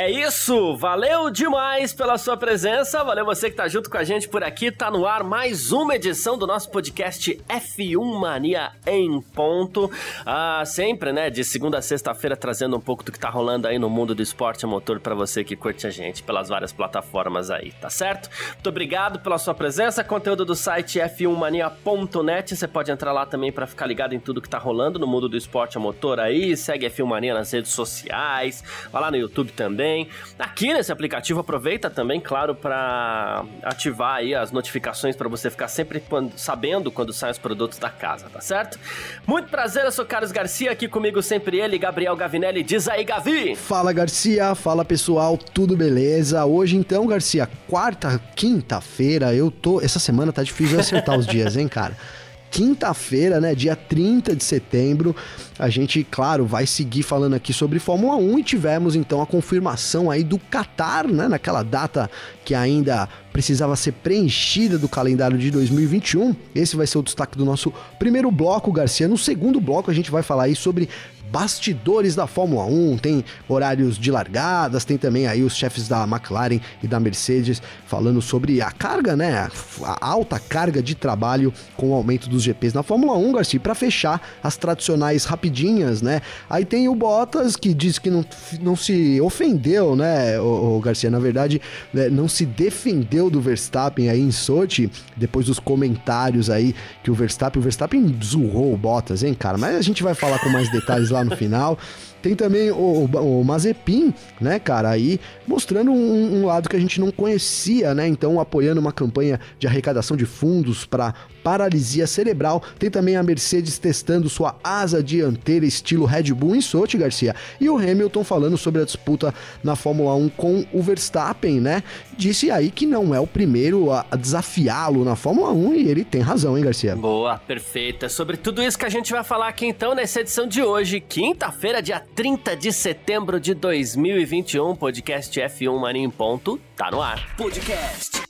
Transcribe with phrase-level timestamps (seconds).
[0.00, 4.30] É isso, valeu demais pela sua presença, valeu você que tá junto com a gente
[4.30, 9.90] por aqui, tá no ar mais uma edição do nosso podcast F1 Mania em ponto,
[10.24, 13.78] ah, sempre, né, de segunda a sexta-feira trazendo um pouco do que tá rolando aí
[13.78, 17.70] no mundo do esporte motor para você que curte a gente pelas várias plataformas aí,
[17.72, 18.30] tá certo?
[18.54, 23.66] Muito obrigado pela sua presença, conteúdo do site f1mania.net, você pode entrar lá também para
[23.66, 27.04] ficar ligado em tudo que tá rolando no mundo do esporte motor aí, segue F1
[27.04, 30.08] Mania nas redes sociais, vai lá no YouTube também, também.
[30.38, 36.00] Aqui nesse aplicativo aproveita também, claro, para ativar aí as notificações para você ficar sempre
[36.00, 38.78] quando, sabendo quando saem os produtos da casa, tá certo?
[39.26, 42.62] Muito prazer, eu sou Carlos Garcia, aqui comigo sempre ele, Gabriel Gavinelli.
[42.62, 43.56] Diz aí, Gavi!
[43.56, 46.44] Fala, Garcia, fala pessoal, tudo beleza?
[46.44, 49.80] Hoje então, Garcia, quarta, quinta-feira, eu tô.
[49.80, 51.96] Essa semana tá difícil de acertar os dias, hein, cara?
[52.50, 55.14] quinta-feira, né, dia 30 de setembro.
[55.58, 60.10] A gente, claro, vai seguir falando aqui sobre Fórmula 1 e tivemos então a confirmação
[60.10, 62.10] aí do Qatar, né, naquela data
[62.44, 66.34] que ainda precisava ser preenchida do calendário de 2021.
[66.54, 69.06] Esse vai ser o destaque do nosso primeiro bloco, Garcia.
[69.06, 70.88] No segundo bloco a gente vai falar aí sobre
[71.30, 76.60] bastidores da Fórmula 1, tem horários de largadas, tem também aí os chefes da McLaren
[76.82, 79.48] e da Mercedes falando sobre a carga, né,
[79.84, 83.74] a alta carga de trabalho com o aumento dos GPs na Fórmula 1, Garcia, para
[83.74, 86.20] fechar as tradicionais rapidinhas, né?
[86.48, 88.24] Aí tem o Bottas que diz que não,
[88.60, 91.60] não se ofendeu, né, o, o Garcia, na verdade,
[91.92, 97.14] né, não se defendeu do Verstappen aí em Sochi, depois dos comentários aí que o
[97.14, 99.56] Verstappen, o Verstappen zurrou o Bottas, hein, cara?
[99.56, 101.78] Mas a gente vai falar com mais detalhes lá lá no final.
[102.22, 107.00] Tem também o, o, Mazepin, né, cara, aí mostrando um, um, lado que a gente
[107.00, 108.06] não conhecia, né?
[108.06, 112.62] Então, apoiando uma campanha de arrecadação de fundos para paralisia cerebral.
[112.78, 117.34] Tem também a Mercedes testando sua asa dianteira estilo Red Bull em Sochi, Garcia.
[117.60, 121.82] E o Hamilton falando sobre a disputa na Fórmula 1 com o Verstappen, né?
[122.16, 126.20] Disse aí que não é o primeiro a desafiá-lo na Fórmula 1 e ele tem
[126.20, 126.94] razão, hein, Garcia?
[126.96, 128.08] Boa, perfeita.
[128.08, 131.82] Sobre tudo isso que a gente vai falar aqui então nessa edição de hoje, quinta-feira,
[131.82, 137.34] dia 30 de setembro de 2021, podcast F1 Mania em ponto, tá no ar.
[137.36, 138.22] Podcast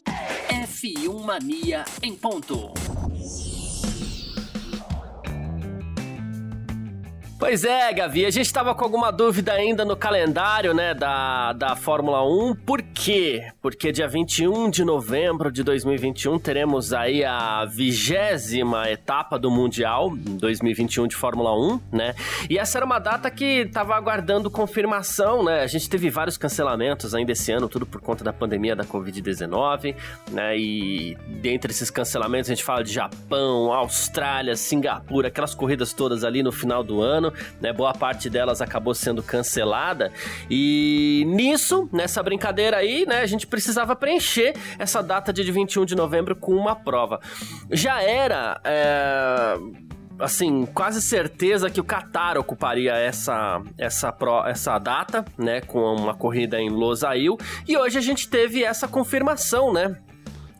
[0.48, 2.72] F1 Mania em ponto.
[7.40, 11.74] Pois é, Gavi, a gente estava com alguma dúvida ainda no calendário, né, da, da
[11.74, 12.54] Fórmula 1.
[12.54, 13.50] Por quê?
[13.62, 21.08] Porque dia 21 de novembro de 2021 teremos aí a vigésima etapa do Mundial 2021
[21.08, 22.14] de Fórmula 1, né?
[22.48, 25.62] E essa era uma data que estava aguardando confirmação, né?
[25.62, 29.96] A gente teve vários cancelamentos ainda esse ano, tudo por conta da pandemia da Covid-19,
[30.30, 30.58] né?
[30.58, 36.42] E dentre esses cancelamentos a gente fala de Japão, Austrália, Singapura, aquelas corridas todas ali
[36.42, 37.29] no final do ano
[37.60, 37.72] né?
[37.72, 40.12] Boa parte delas acabou sendo cancelada.
[40.50, 45.94] E nisso, nessa brincadeira aí, né, a gente precisava preencher essa data de 21 de
[45.94, 47.20] novembro com uma prova.
[47.70, 48.60] Já era.
[48.64, 49.54] É
[50.20, 56.14] assim, quase certeza que o Qatar ocuparia essa, essa, pro, essa data, né, com uma
[56.14, 59.96] corrida em Losail, e hoje a gente teve essa confirmação, né?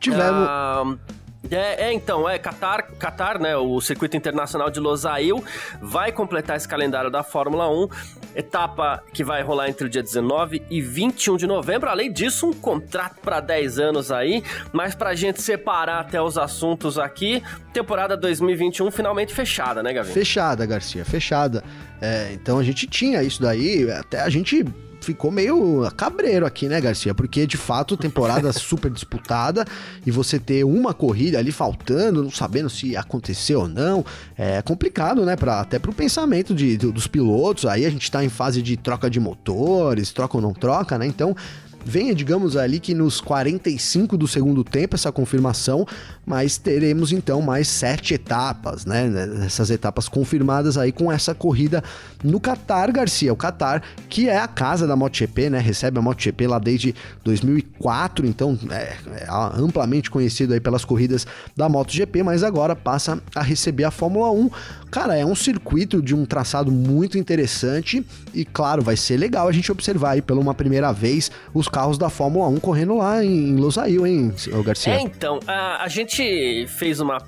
[0.01, 0.49] Tivemos...
[0.49, 5.43] Uh, é, é, então, é Qatar, Qatar, né, o circuito internacional de Losail
[5.81, 7.89] vai completar esse calendário da Fórmula 1,
[8.37, 11.89] etapa que vai rolar entre o dia 19 e 21 de novembro.
[11.89, 16.99] Além disso, um contrato para 10 anos aí, mas pra gente separar até os assuntos
[16.99, 20.13] aqui, temporada 2021 finalmente fechada, né, Gavi?
[20.13, 21.65] Fechada, Garcia, fechada.
[22.01, 24.65] É, então a gente tinha isso daí, até a gente
[25.01, 27.15] ficou meio cabreiro aqui, né, Garcia?
[27.15, 29.65] Porque de fato, temporada super disputada
[30.05, 34.05] e você ter uma corrida ali faltando, não sabendo se aconteceu ou não,
[34.37, 35.37] é complicado, né?
[35.37, 37.67] Pra, até pro pensamento de, dos pilotos.
[37.67, 41.07] Aí a gente tá em fase de troca de motores, troca ou não troca, né?
[41.07, 41.35] Então
[41.85, 45.87] venha, digamos ali que nos 45 do segundo tempo essa confirmação,
[46.25, 49.11] mas teremos então mais sete etapas, né?
[49.45, 51.83] Essas etapas confirmadas aí com essa corrida
[52.23, 53.33] no Qatar, Garcia.
[53.33, 55.59] O Qatar, que é a casa da MotoGP, né?
[55.59, 56.95] Recebe a MotoGP lá desde
[57.25, 63.43] 2004, então é, é amplamente conhecido aí pelas corridas da MotoGP, mas agora passa a
[63.43, 64.51] receber a Fórmula 1.
[64.91, 68.05] Cara, é um circuito de um traçado muito interessante
[68.35, 71.97] e, claro, vai ser legal a gente observar aí pela uma primeira vez os carros
[71.97, 74.33] da Fórmula 1 correndo lá em Losail, hein,
[74.65, 74.95] Garcia?
[74.95, 77.19] É, então, a, a gente fez uma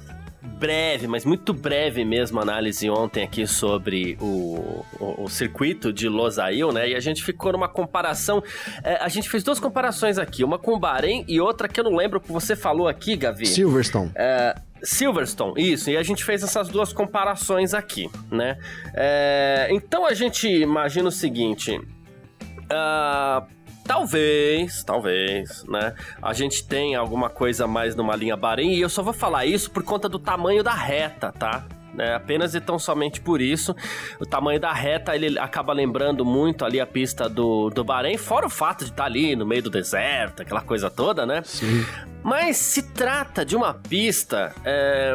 [0.43, 6.73] breve, mas muito breve mesmo análise ontem aqui sobre o, o, o circuito de Losail,
[6.73, 6.91] né?
[6.91, 8.43] E a gente ficou numa comparação.
[8.83, 11.85] É, a gente fez duas comparações aqui, uma com o Bahrein e outra que eu
[11.85, 13.47] não lembro que você falou aqui, Gavi.
[13.47, 14.11] Silverstone.
[14.15, 18.59] É, Silverstone, isso, e a gente fez essas duas comparações aqui, né?
[18.95, 21.79] É, então a gente imagina o seguinte.
[21.79, 25.95] Uh, Talvez, talvez, né?
[26.23, 29.71] A gente tem alguma coisa mais numa linha Bahrein e eu só vou falar isso
[29.71, 31.67] por conta do tamanho da reta, tá?
[31.99, 33.75] É, apenas e tão somente por isso.
[34.19, 38.47] O tamanho da reta ele acaba lembrando muito ali a pista do, do Bahrein, fora
[38.47, 41.43] o fato de estar tá ali no meio do deserto, aquela coisa toda, né?
[41.45, 41.85] Sim.
[42.23, 45.15] Mas se trata de uma pista é,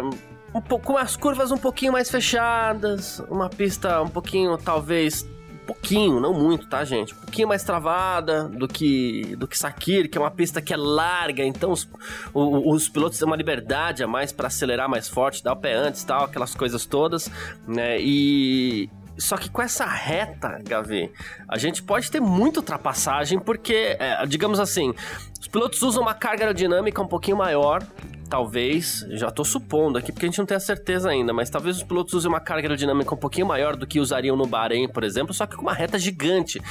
[0.53, 5.25] um pouco, com as curvas um pouquinho mais fechadas, uma pista um pouquinho talvez
[5.67, 7.13] pouquinho, não muito, tá, gente?
[7.13, 10.77] Um pouquinho mais travada do que do que Sakir, que é uma pista que é
[10.77, 11.87] larga, então os,
[12.33, 15.73] os, os pilotos têm uma liberdade a mais para acelerar mais forte, dar o pé
[15.73, 17.29] antes, tal, aquelas coisas todas,
[17.67, 17.99] né?
[17.99, 21.11] E só que com essa reta, Gavi,
[21.47, 24.93] a gente pode ter muita ultrapassagem, porque, é, digamos assim,
[25.39, 27.85] os pilotos usam uma carga aerodinâmica um pouquinho maior,
[28.27, 31.77] talvez, já tô supondo aqui porque a gente não tem a certeza ainda, mas talvez
[31.77, 35.03] os pilotos usem uma carga aerodinâmica um pouquinho maior do que usariam no Bahrein, por
[35.03, 36.61] exemplo, só que com uma reta gigante.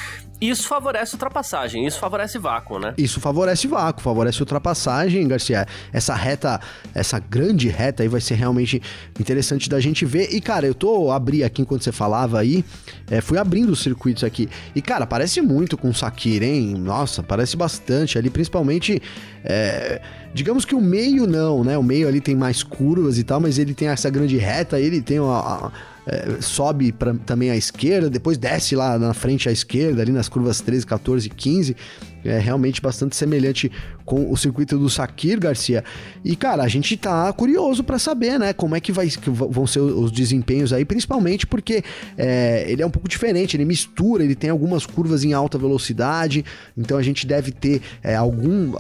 [0.41, 2.95] Isso favorece ultrapassagem, isso favorece vácuo, né?
[2.99, 5.67] Isso favorece vácuo, favorece ultrapassagem, Garcia.
[5.93, 6.61] Essa reta,
[6.95, 8.83] essa grande reta aí vai ser realmente
[9.19, 10.35] interessante da gente ver.
[10.35, 12.65] E, cara, eu tô abri aqui enquanto você falava aí,
[13.11, 14.49] é, fui abrindo os circuitos aqui.
[14.75, 16.75] E, cara, parece muito com o Sakir, hein?
[16.75, 19.01] Nossa, parece bastante ali, principalmente.
[19.43, 20.03] É,
[20.37, 21.79] digamos que o meio não, né?
[21.79, 25.01] O meio ali tem mais curvas e tal, mas ele tem essa grande reta, ele
[25.01, 25.73] tem uma.
[26.07, 30.29] É, sobe pra, também à esquerda, depois desce lá na frente à esquerda, ali nas
[30.29, 31.77] curvas 13, 14 e 15
[32.27, 33.71] é realmente bastante semelhante
[34.05, 35.85] com o circuito do Sakir Garcia.
[36.25, 39.67] E cara, a gente tá curioso para saber, né, como é que, vai, que vão
[39.67, 41.83] ser os desempenhos aí, principalmente porque
[42.17, 46.45] é, ele é um pouco diferente, ele mistura, ele tem algumas curvas em alta velocidade,
[46.77, 48.73] então a gente deve ter é, algum,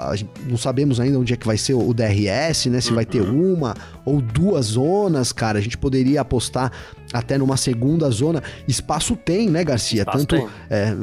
[0.48, 3.54] não sabemos ainda onde é que vai ser o DRS, né, se vai ter uhum.
[3.54, 6.70] uma ou duas zonas, cara, a gente poderia apostar
[7.12, 8.42] até numa segunda zona.
[8.66, 10.02] Espaço tem, né, Garcia?
[10.02, 10.48] Espaço Tanto tem.
[10.70, 10.94] É,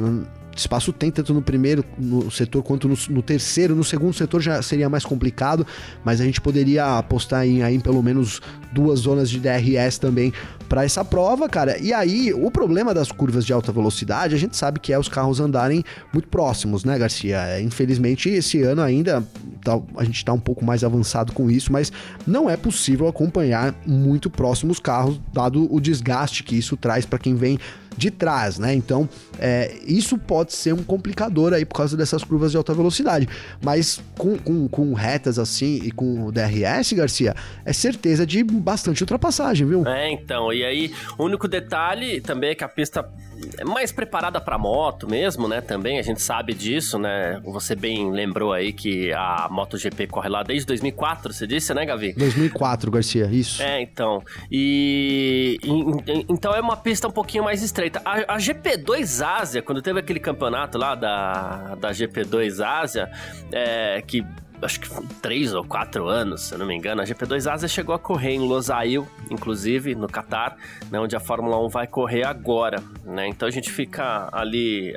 [0.60, 3.74] espaço tem, tanto no primeiro no setor quanto no, no, terceiro.
[3.74, 5.66] No segundo setor já seria mais complicado,
[6.04, 8.40] mas a gente poderia apostar em, aí, em pelo menos
[8.72, 10.32] duas zonas de DRS também
[10.68, 11.78] para essa prova, cara.
[11.78, 15.08] E aí, o problema das curvas de alta velocidade, a gente sabe que é os
[15.08, 17.38] carros andarem muito próximos, né, Garcia?
[17.46, 19.22] É, infelizmente, esse ano ainda
[19.62, 21.92] tá, a gente está um pouco mais avançado com isso, mas
[22.26, 27.34] não é possível acompanhar muito próximos carros, dado o desgaste que isso traz para quem
[27.34, 27.58] vem
[27.96, 28.74] de trás, né?
[28.74, 29.08] Então,
[29.38, 33.28] é, isso pode ser um complicador aí por causa dessas curvas de alta velocidade.
[33.62, 39.02] Mas com, com, com retas assim e com o DRS, Garcia, é certeza de bastante
[39.02, 39.86] ultrapassagem, viu?
[39.86, 40.52] É, então.
[40.52, 43.08] E aí, o único detalhe também é que a pista
[43.58, 45.60] é mais preparada para moto mesmo, né?
[45.60, 47.40] Também a gente sabe disso, né?
[47.44, 52.12] Você bem lembrou aí que a MotoGP corre lá desde 2004, você disse, né, Gavi?
[52.14, 53.62] 2004, Garcia, isso.
[53.62, 54.22] É, então.
[54.50, 57.83] E, e então é uma pista um pouquinho mais estreita.
[58.04, 63.10] A, a, GP2 Ásia, quando teve aquele campeonato lá da, da GP2 Ásia,
[63.52, 64.24] é, que
[64.62, 64.88] acho que
[65.20, 68.32] três ou quatro anos, se eu não me engano, a GP2 Ásia chegou a correr
[68.32, 70.56] em Losail, inclusive no Qatar,
[70.90, 73.28] né, onde a Fórmula 1 vai correr agora, né?
[73.28, 74.94] Então a gente fica ali,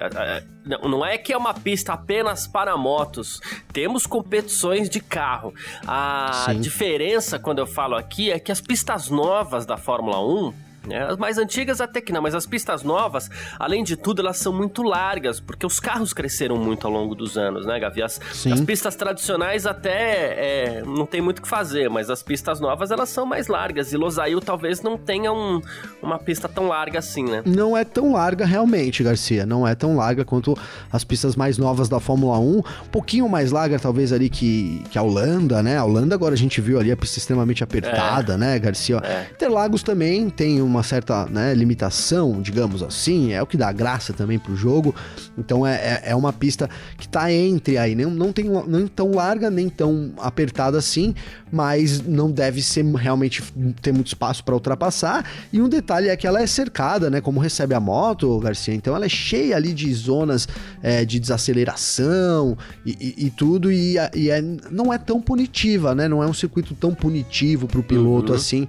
[0.83, 3.41] não é que é uma pista apenas para motos,
[3.73, 5.53] temos competições de carro.
[5.85, 6.61] A Sim.
[6.61, 11.17] diferença quando eu falo aqui é que as pistas novas da Fórmula 1 é, as
[11.17, 13.29] mais antigas até que não, mas as pistas novas,
[13.59, 17.37] além de tudo, elas são muito largas, porque os carros cresceram muito ao longo dos
[17.37, 18.01] anos, né, Gavi?
[18.01, 18.19] As,
[18.51, 22.91] as pistas tradicionais até é, não tem muito o que fazer, mas as pistas novas
[22.91, 23.93] elas são mais largas.
[23.93, 25.61] E Losail talvez não tenha um,
[26.01, 27.43] uma pista tão larga assim, né?
[27.45, 29.45] Não é tão larga realmente, Garcia.
[29.45, 30.57] Não é tão larga quanto
[30.91, 32.57] as pistas mais novas da Fórmula 1.
[32.57, 35.77] Um pouquinho mais larga, talvez, ali que, que a Holanda, né?
[35.77, 38.37] A Holanda agora a gente viu ali a pista extremamente apertada, é.
[38.37, 38.97] né, Garcia?
[39.03, 39.27] É.
[39.31, 44.13] Interlagos também tem uma uma certa né, limitação, digamos assim, é o que dá graça
[44.13, 44.93] também pro jogo.
[45.37, 49.11] Então é, é, é uma pista que tá entre aí, não, não tem nem tão
[49.11, 51.15] larga, nem tão apertada assim,
[51.51, 53.43] mas não deve ser realmente
[53.81, 55.25] ter muito espaço para ultrapassar.
[55.51, 57.21] E um detalhe é que ela é cercada, né?
[57.21, 60.47] Como recebe a moto, Garcia, então ela é cheia ali de zonas
[60.83, 66.07] é, de desaceleração e, e, e tudo, e, e é, não é tão punitiva, né?
[66.07, 68.37] Não é um circuito tão punitivo pro piloto uhum.
[68.37, 68.67] assim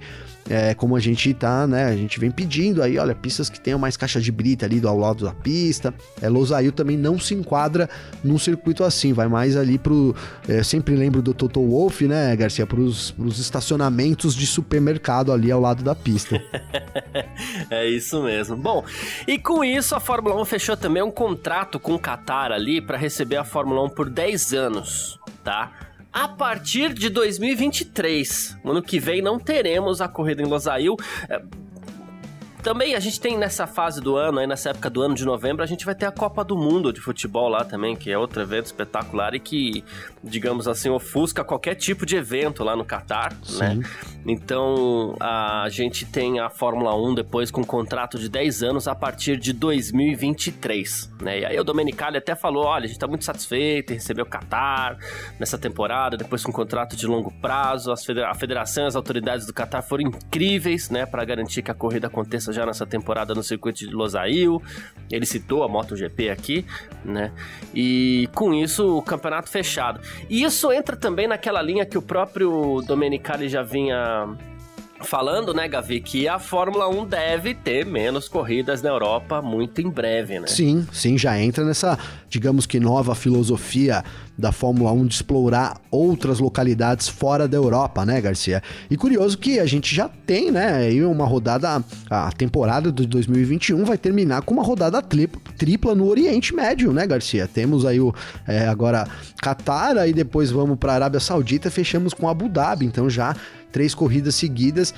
[0.49, 1.85] é, como a gente tá, né?
[1.85, 4.87] A gente vem pedindo aí, olha, pistas que tenham mais caixa de brita ali do
[4.87, 5.93] ao lado da pista.
[6.21, 7.87] É, Losail também não se enquadra
[8.23, 10.15] num circuito assim, vai mais ali pro.
[10.47, 12.65] É, sempre lembro do Toto Wolff, né, Garcia?
[12.65, 16.41] Pros, pros estacionamentos de supermercado ali ao lado da pista.
[17.69, 18.57] é isso mesmo.
[18.57, 18.83] Bom,
[19.27, 22.97] e com isso a Fórmula 1 fechou também um contrato com o Qatar ali para
[22.97, 25.88] receber a Fórmula 1 por 10 anos, tá?
[26.19, 30.97] A partir de 2023, ano que vem não teremos a corrida em Losail.
[31.29, 31.41] É,
[32.61, 35.63] também a gente tem nessa fase do ano, aí nessa época do ano de novembro,
[35.63, 38.41] a gente vai ter a Copa do Mundo de futebol lá também, que é outro
[38.41, 39.81] evento espetacular e que,
[40.23, 43.79] digamos assim, ofusca qualquer tipo de evento lá no Catar, né?
[44.27, 48.95] Então a gente tem a Fórmula 1 depois com um contrato de 10 anos a
[48.95, 51.39] partir de 2023, né?
[51.39, 54.25] E aí o Domenicali até falou: olha, a gente tá muito satisfeito em receber o
[54.25, 54.97] Qatar
[55.39, 57.91] nessa temporada, depois com um contrato de longo prazo.
[57.91, 62.07] a federação e as autoridades do Qatar foram incríveis, né, para garantir que a corrida
[62.07, 64.61] aconteça já nessa temporada no circuito de Losail.
[65.09, 66.65] Ele citou a MotoGP aqui,
[67.03, 67.31] né?
[67.73, 69.99] E com isso o campeonato fechado.
[70.29, 74.27] E isso entra também naquela linha que o próprio Domenicali já vinha
[75.01, 79.89] falando, né, Gavi, que a Fórmula 1 deve ter menos corridas na Europa muito em
[79.89, 80.47] breve, né?
[80.47, 81.97] Sim, sim, já entra nessa,
[82.29, 84.03] digamos que nova filosofia
[84.37, 88.61] da Fórmula 1 de explorar outras localidades fora da Europa, né, Garcia?
[88.89, 93.83] E curioso que a gente já tem, né, aí uma rodada, a temporada de 2021
[93.83, 97.47] vai terminar com uma rodada tripla no Oriente Médio, né, Garcia?
[97.47, 98.13] Temos aí o
[98.47, 99.07] é, agora
[99.41, 103.35] Qatar, aí depois vamos para Arábia Saudita, fechamos com Abu Dhabi, então já
[103.71, 104.93] três corridas seguidas,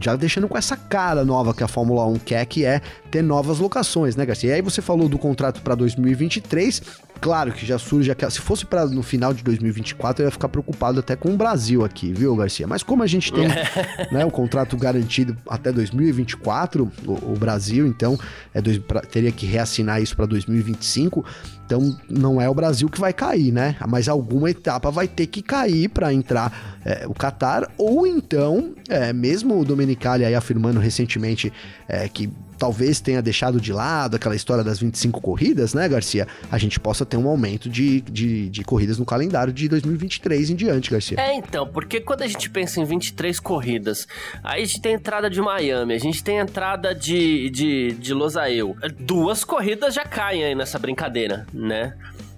[0.00, 3.58] já deixando com essa cara nova que a Fórmula 1 quer, que é ter novas
[3.58, 4.50] locações, né, Garcia?
[4.50, 6.82] E aí você falou do contrato para 2023,
[7.22, 8.30] claro que já surge aquela.
[8.30, 11.84] Se fosse para no final de 2024, eu ia ficar preocupado até com o Brasil
[11.84, 12.66] aqui, viu, Garcia?
[12.66, 13.46] Mas como a gente tem
[14.10, 18.18] né, o contrato garantido até 2024, o, o Brasil, então
[18.52, 21.24] é dois, pra, teria que reassinar isso para 2025.
[21.64, 23.76] Então não é o Brasil que vai cair, né?
[23.88, 29.12] Mas alguma etapa vai ter que cair para entrar é, o Qatar, ou então, é,
[29.12, 31.52] mesmo o Domenicali aí afirmando recentemente
[31.88, 32.28] é, que
[32.62, 36.28] talvez tenha deixado de lado aquela história das 25 corridas, né, Garcia?
[36.48, 40.54] A gente possa ter um aumento de, de, de, corridas no calendário de 2023 em
[40.54, 41.18] diante, Garcia.
[41.20, 44.06] É, então, porque quando a gente pensa em 23 corridas,
[44.44, 47.94] aí a gente tem a entrada de Miami, a gente tem a entrada de, de,
[47.94, 48.76] de Losail.
[48.96, 51.94] Duas corridas já caem aí nessa brincadeira, né?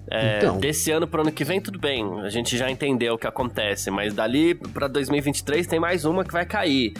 [0.09, 0.59] É, então.
[0.59, 2.03] Desse ano pro ano que vem, tudo bem.
[2.21, 3.89] A gente já entendeu o que acontece.
[3.89, 6.93] Mas dali para 2023 tem mais uma que vai cair.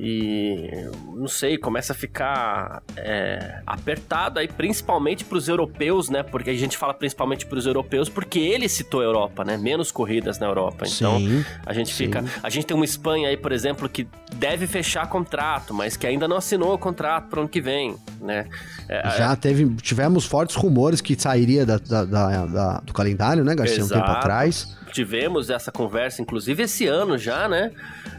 [0.00, 0.70] E
[1.16, 6.22] não sei, começa a ficar é, apertado aí, principalmente para os europeus, né?
[6.22, 9.56] Porque a gente fala principalmente para os europeus, porque ele citou a Europa, né?
[9.56, 10.84] Menos corridas na Europa.
[10.86, 12.04] Então sim, a gente sim.
[12.04, 12.24] fica.
[12.40, 16.28] A gente tem uma Espanha aí, por exemplo, que deve fechar contrato, mas que ainda
[16.28, 18.46] não assinou o contrato para o ano que vem, né?
[18.88, 23.54] É, Já teve, tivemos fortes rumores que sairia da, da, da, da do calendário, né,
[23.56, 24.00] Garcia, Exato.
[24.00, 24.77] um tempo atrás.
[24.92, 27.72] Tivemos essa conversa, inclusive esse ano já, né?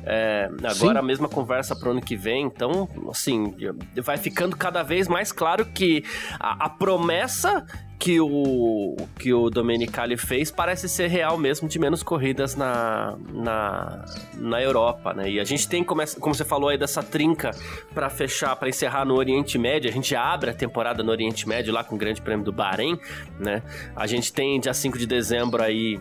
[0.03, 0.97] É, agora Sim.
[0.97, 3.55] a mesma conversa pro ano que vem, então, assim,
[4.01, 6.03] vai ficando cada vez mais claro que
[6.39, 7.65] a, a promessa
[7.99, 14.05] que o que o Domenicali fez parece ser real mesmo de menos corridas na, na,
[14.35, 15.29] na Europa, né?
[15.29, 17.51] E a gente tem, como, como você falou aí, dessa trinca
[17.93, 19.89] para fechar, para encerrar no Oriente Médio.
[19.89, 22.97] A gente abre a temporada no Oriente Médio lá com o Grande Prêmio do Bahrein,
[23.37, 23.61] né?
[23.93, 25.99] A gente tem dia 5 de dezembro aí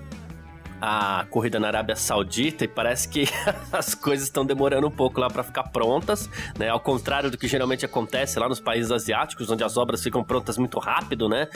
[0.81, 3.25] a corrida na Arábia Saudita e parece que
[3.73, 6.69] as coisas estão demorando um pouco lá para ficar prontas, né?
[6.69, 10.57] Ao contrário do que geralmente acontece lá nos países asiáticos, onde as obras ficam prontas
[10.59, 11.49] muito rápido, né?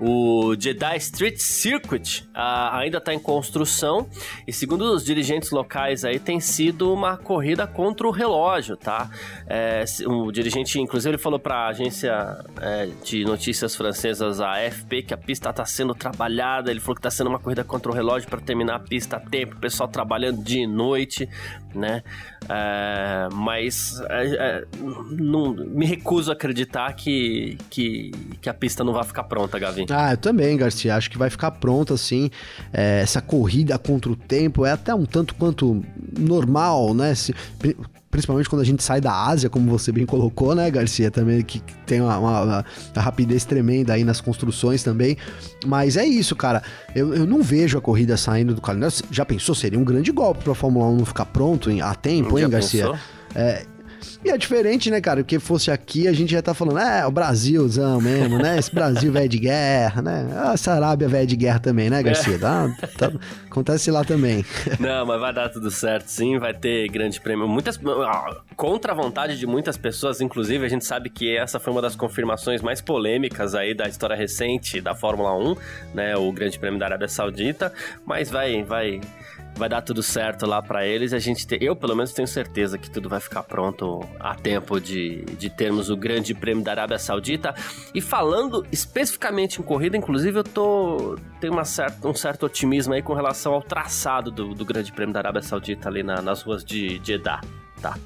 [0.00, 4.08] O Jeddah Street Circuit uh, ainda está em construção
[4.46, 9.10] e segundo os dirigentes locais aí tem sido uma corrida contra o relógio, tá?
[9.46, 15.02] É, o dirigente, inclusive, ele falou para a agência é, de notícias francesas a AFP
[15.02, 16.70] que a pista está sendo trabalhada.
[16.70, 19.20] Ele falou que está sendo uma corrida contra o relógio para terminar na pista a
[19.20, 21.28] tempo, o pessoal trabalhando dia e noite,
[21.74, 22.02] né?
[22.48, 24.64] É, mas é, é,
[25.10, 29.86] não, me recuso a acreditar que, que, que, a pista não vai ficar pronta, Gavi.
[29.90, 30.96] Ah, eu também, Garcia.
[30.96, 32.30] Acho que vai ficar pronta, assim.
[32.72, 35.82] Essa corrida contra o tempo é até um tanto quanto
[36.18, 37.14] normal, né?
[37.14, 37.34] Se,
[38.10, 41.60] principalmente quando a gente sai da Ásia, como você bem colocou, né, Garcia, também, que,
[41.84, 42.64] tem uma, uma, uma,
[42.96, 45.16] rapidez tremenda aí nas construções também.
[45.64, 46.62] Mas é isso, cara.
[46.94, 48.94] Eu, eu não vejo a corrida saindo do calendário.
[49.10, 49.54] Já pensou?
[49.54, 52.92] Seria um grande golpe pra Fórmula 1 não ficar pronto em, a tempo, hein, Garcia?
[53.34, 53.66] É,
[54.24, 55.20] E é diferente, né, cara?
[55.20, 58.58] Porque fosse aqui, a gente já tá falando, é, o Brasilzão mesmo, né?
[58.58, 60.28] Esse Brasil velho de guerra, né?
[60.36, 62.34] Ah, essa Arábia velho de guerra também, né, Garcia?
[62.34, 62.38] É.
[62.38, 63.12] Tá, tá,
[63.46, 64.44] acontece lá também.
[64.78, 66.38] Não, mas vai dar tudo certo, sim.
[66.38, 67.48] Vai ter grande prêmio.
[67.48, 67.78] Muitas.
[68.56, 71.96] Contra a vontade de muitas pessoas, inclusive, a gente sabe que essa foi uma das
[71.96, 75.56] confirmações mais polêmicas aí da história recente da Fórmula 1,
[75.94, 76.16] né?
[76.16, 77.72] O Grande Prêmio da Arábia Saudita.
[78.04, 79.00] Mas vai, vai
[79.56, 81.12] vai dar tudo certo lá para eles.
[81.12, 84.80] A gente tem, eu pelo menos tenho certeza que tudo vai ficar pronto a tempo
[84.80, 87.54] de, de termos o Grande Prêmio da Arábia Saudita.
[87.94, 93.02] E falando especificamente em corrida, inclusive eu tô tenho uma certa, um certo otimismo aí
[93.02, 96.64] com relação ao traçado do, do Grande Prêmio da Arábia Saudita ali na, nas ruas
[96.64, 97.40] de Jeddah,
[97.80, 97.96] tá?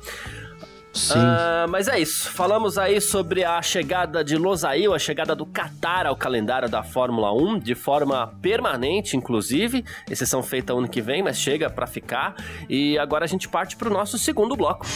[0.93, 1.19] Sim.
[1.19, 2.31] Uh, mas é isso.
[2.31, 7.33] Falamos aí sobre a chegada de Losail, a chegada do Qatar ao calendário da Fórmula
[7.33, 9.85] 1, de forma permanente, inclusive.
[10.11, 12.35] Exceção feita ano que vem, mas chega para ficar.
[12.69, 14.87] E agora a gente parte para o nosso segundo bloco.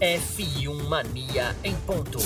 [0.00, 2.18] F1 Mania em ponto.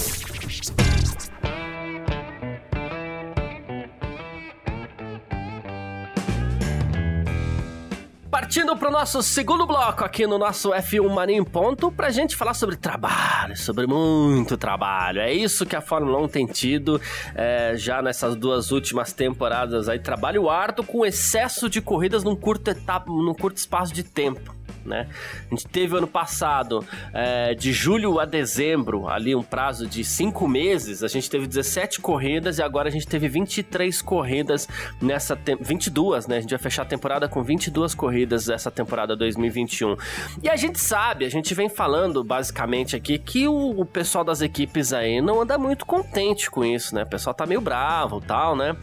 [8.41, 12.11] Partindo para o nosso segundo bloco aqui no nosso F1 Mania em Ponto, para a
[12.11, 15.21] gente falar sobre trabalho, sobre muito trabalho.
[15.21, 17.01] É isso que a Fórmula 1 tem tido
[17.35, 19.99] é, já nessas duas últimas temporadas aí.
[19.99, 24.58] Trabalho árduo com excesso de corridas num curto, etapa, num curto espaço de tempo
[24.89, 25.09] né?
[25.47, 30.49] A gente teve ano passado, é, de julho a dezembro, ali um prazo de cinco
[30.49, 34.67] meses, a gente teve 17 corridas e agora a gente teve 23 corridas
[35.01, 35.39] nessa...
[35.61, 36.39] 22, né?
[36.39, 39.97] A gente vai fechar a temporada com 22 corridas essa temporada 2021.
[40.43, 44.41] E a gente sabe, a gente vem falando basicamente aqui que o, o pessoal das
[44.41, 47.03] equipes aí não anda muito contente com isso, né?
[47.03, 48.77] O pessoal tá meio bravo tal, né?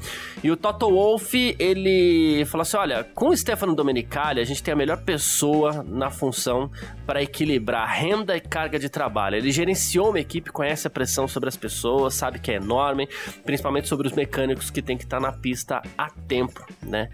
[0.43, 4.73] E o Toto Wolff, ele falou assim, olha, com o Stefano Domenicali, a gente tem
[4.73, 6.69] a melhor pessoa na função
[7.05, 9.35] para equilibrar renda e carga de trabalho.
[9.35, 13.07] Ele gerenciou uma equipe, conhece a pressão sobre as pessoas, sabe que é enorme,
[13.43, 17.09] principalmente sobre os mecânicos que tem que estar tá na pista a tempo, né?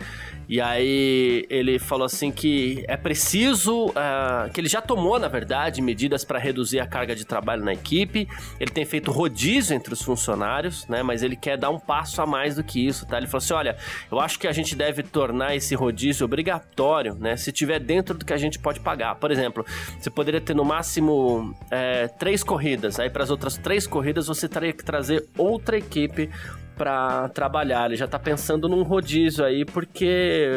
[0.52, 5.82] E aí ele falou assim que é preciso, uh, que ele já tomou, na verdade,
[5.82, 8.28] medidas para reduzir a carga de trabalho na equipe.
[8.60, 11.02] Ele tem feito rodízio entre os funcionários, né?
[11.04, 13.16] Mas ele quer dar um passo a mais do que isso, tá?
[13.16, 13.78] Ele falou assim: olha,
[14.12, 17.38] eu acho que a gente deve tornar esse rodízio obrigatório, né?
[17.38, 19.16] Se tiver dentro do que a gente pode pagar.
[19.16, 19.66] Por exemplo,
[19.98, 23.00] você poderia ter no máximo é, três corridas.
[23.00, 26.30] Aí para as outras três corridas você teria que trazer outra equipe
[26.78, 27.86] para trabalhar.
[27.86, 30.48] Ele já tá pensando num rodízio aí, porque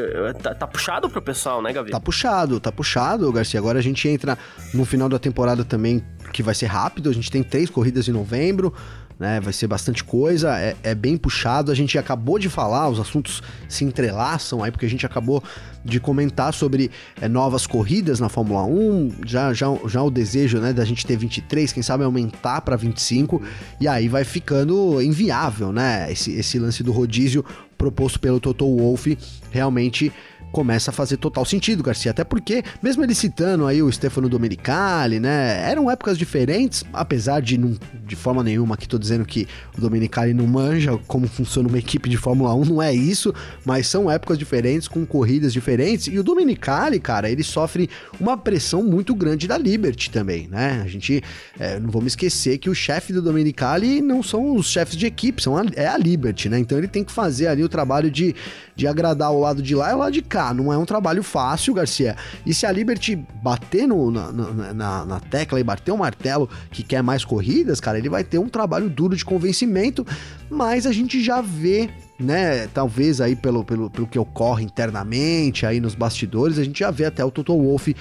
[0.43, 1.91] tá, tá, puxado pro pessoal, né, Gavi?
[1.91, 3.61] Tá puxado, tá puxado, Garcia.
[3.61, 4.39] Agora a gente entra
[4.73, 7.11] no final da temporada também, que vai ser rápido.
[7.11, 8.73] A gente tem três corridas em novembro
[9.19, 9.41] né?
[9.41, 11.71] Vai ser bastante coisa, é, é, bem puxado.
[11.71, 15.43] A gente acabou de falar, os assuntos se entrelaçam aí, porque a gente acabou
[15.85, 20.73] de comentar sobre é, novas corridas na Fórmula 1, já, já, já o desejo né,
[20.73, 23.43] da gente ter 23, quem sabe aumentar para 25,
[23.81, 26.11] e aí vai ficando inviável, né?
[26.11, 27.45] Esse, esse lance do rodízio
[27.77, 29.19] proposto pelo Toto Wolff
[29.51, 30.13] realmente
[30.55, 32.13] começa a fazer total sentido, Garcia.
[32.13, 35.69] Até porque, mesmo ele citando aí o Stefano Domenicali, né?
[35.69, 40.35] Eram épocas diferentes, apesar de, não, de forma nenhuma que tô dizendo que o Domenicali
[40.35, 44.39] não manja como funciona uma equipe de Fórmula 1, não é isso, mas são épocas
[44.39, 46.07] diferentes, com corridas diferentes.
[46.07, 47.89] E o Domenicali, cara, ele sofre
[48.21, 50.83] uma pressão muito grande da Liberty também, né?
[50.85, 51.23] A gente
[51.59, 55.43] é, não vamos esquecer que o chefe do Domenicali não são os chefes de equipe,
[55.43, 56.59] são a, é a Liberty, né?
[56.59, 58.35] Então ele tem que fazer ali o trabalho de,
[58.77, 61.23] de agradar o lado de lá e o lado de cá não é um trabalho
[61.23, 62.17] fácil, Garcia.
[62.45, 66.83] E se a Liberty bater no, na, na, na, tecla e bater o martelo que
[66.83, 70.07] quer mais corridas, cara, ele vai ter um trabalho duro de convencimento,
[70.51, 75.81] mas a gente já vê né, talvez aí pelo, pelo, pelo que ocorre internamente aí
[75.81, 77.95] nos bastidores, a gente já vê até o Toto Wolff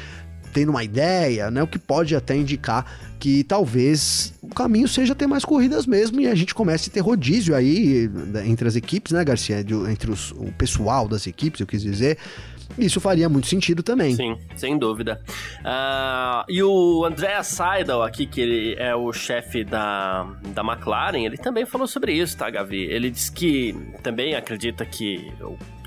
[0.54, 2.86] tendo uma ideia, né, o que pode até indicar
[3.20, 7.00] que talvez o caminho seja ter mais corridas mesmo e a gente comece a ter
[7.00, 9.62] rodízio aí né, entre as equipes, né, Garcia?
[9.90, 12.18] entre os, o pessoal das equipes, eu quis dizer.
[12.78, 14.16] Isso faria muito sentido também.
[14.16, 15.22] Sim, sem dúvida.
[15.60, 21.38] Uh, e o André Seidel aqui, que ele é o chefe da, da McLaren, ele
[21.38, 22.84] também falou sobre isso, tá, Gavi?
[22.84, 25.32] Ele disse que também acredita que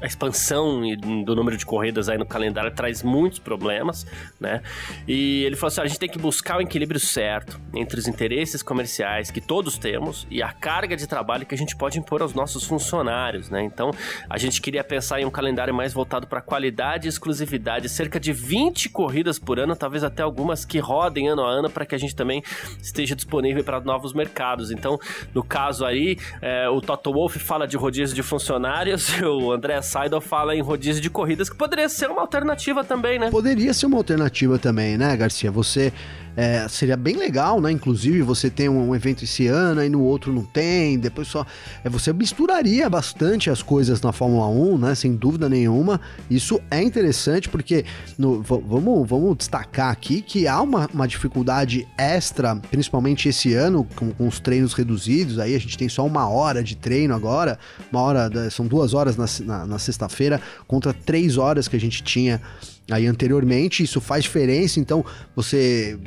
[0.01, 0.83] a expansão
[1.25, 4.07] do número de corridas aí no calendário traz muitos problemas,
[4.39, 4.63] né?
[5.09, 8.63] E ele falou assim: a gente tem que buscar o equilíbrio certo entre os interesses
[8.63, 12.35] comerciais que todos temos e a carga de trabalho que a gente pode impor aos
[12.35, 13.63] nossos funcionários, né?
[13.63, 13.91] Então,
[14.29, 17.89] a gente queria pensar em um calendário mais voltado para qualidade qualidade e exclusividade.
[17.89, 21.87] Cerca de 20 corridas por ano, talvez até algumas que rodem ano a ano para
[21.87, 22.43] que a gente também
[22.81, 24.71] esteja disponível para novos mercados.
[24.71, 24.99] Então,
[25.35, 30.21] no caso aí, é, o Toto Wolff fala de rodízio de funcionários o André Seidel
[30.21, 33.31] fala em rodízio de corridas, que poderia ser uma alternativa também, né?
[33.31, 35.51] Poderia ser uma alternativa também, né, Garcia?
[35.51, 35.93] Você
[36.37, 37.73] é, seria bem legal, né?
[37.73, 41.47] Inclusive, você tem um, evento esse ano e no outro não tem, depois só.
[41.83, 44.95] É, você misturaria bastante as coisas na Fórmula 1, né?
[44.95, 45.99] Sem dúvida nenhuma.
[46.31, 47.87] Isso é interessante porque
[48.19, 54.11] no, vamos, vamos destacar aqui que há uma, uma dificuldade extra, principalmente esse ano, com,
[54.13, 55.39] com, os treinos reduzidos.
[55.39, 57.59] Aí a gente tem só uma hora de treino agora,
[57.91, 62.03] uma hora, são duas horas na, na, na sexta-feira, contra três horas que a gente
[62.03, 62.43] tinha
[62.91, 65.99] aí anteriormente, isso faz diferença, então você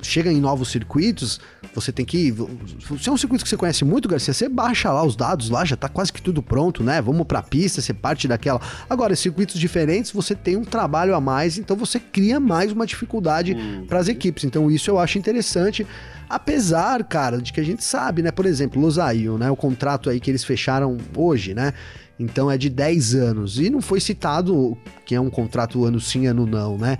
[0.00, 1.40] chega em novos circuitos,
[1.74, 2.32] você tem que.
[3.00, 5.64] Se é um circuito que você conhece muito, Garcia, você baixa lá os dados lá,
[5.64, 7.02] já tá quase que tudo pronto, né?
[7.02, 8.60] Vamos pra pista, você parte daquela.
[8.88, 13.54] Agora, circuitos diferentes, você tem um trabalho a mais, então você cria mais uma dificuldade
[13.54, 13.84] hum.
[13.86, 14.44] para as equipes.
[14.44, 15.86] Então, isso eu acho interessante.
[16.28, 18.30] Apesar, cara, de que a gente sabe, né?
[18.30, 19.50] Por exemplo, Losail, né?
[19.50, 21.72] O contrato aí que eles fecharam hoje, né?
[22.18, 23.58] Então é de 10 anos.
[23.58, 26.98] E não foi citado que é um contrato ano sim, ano não, né?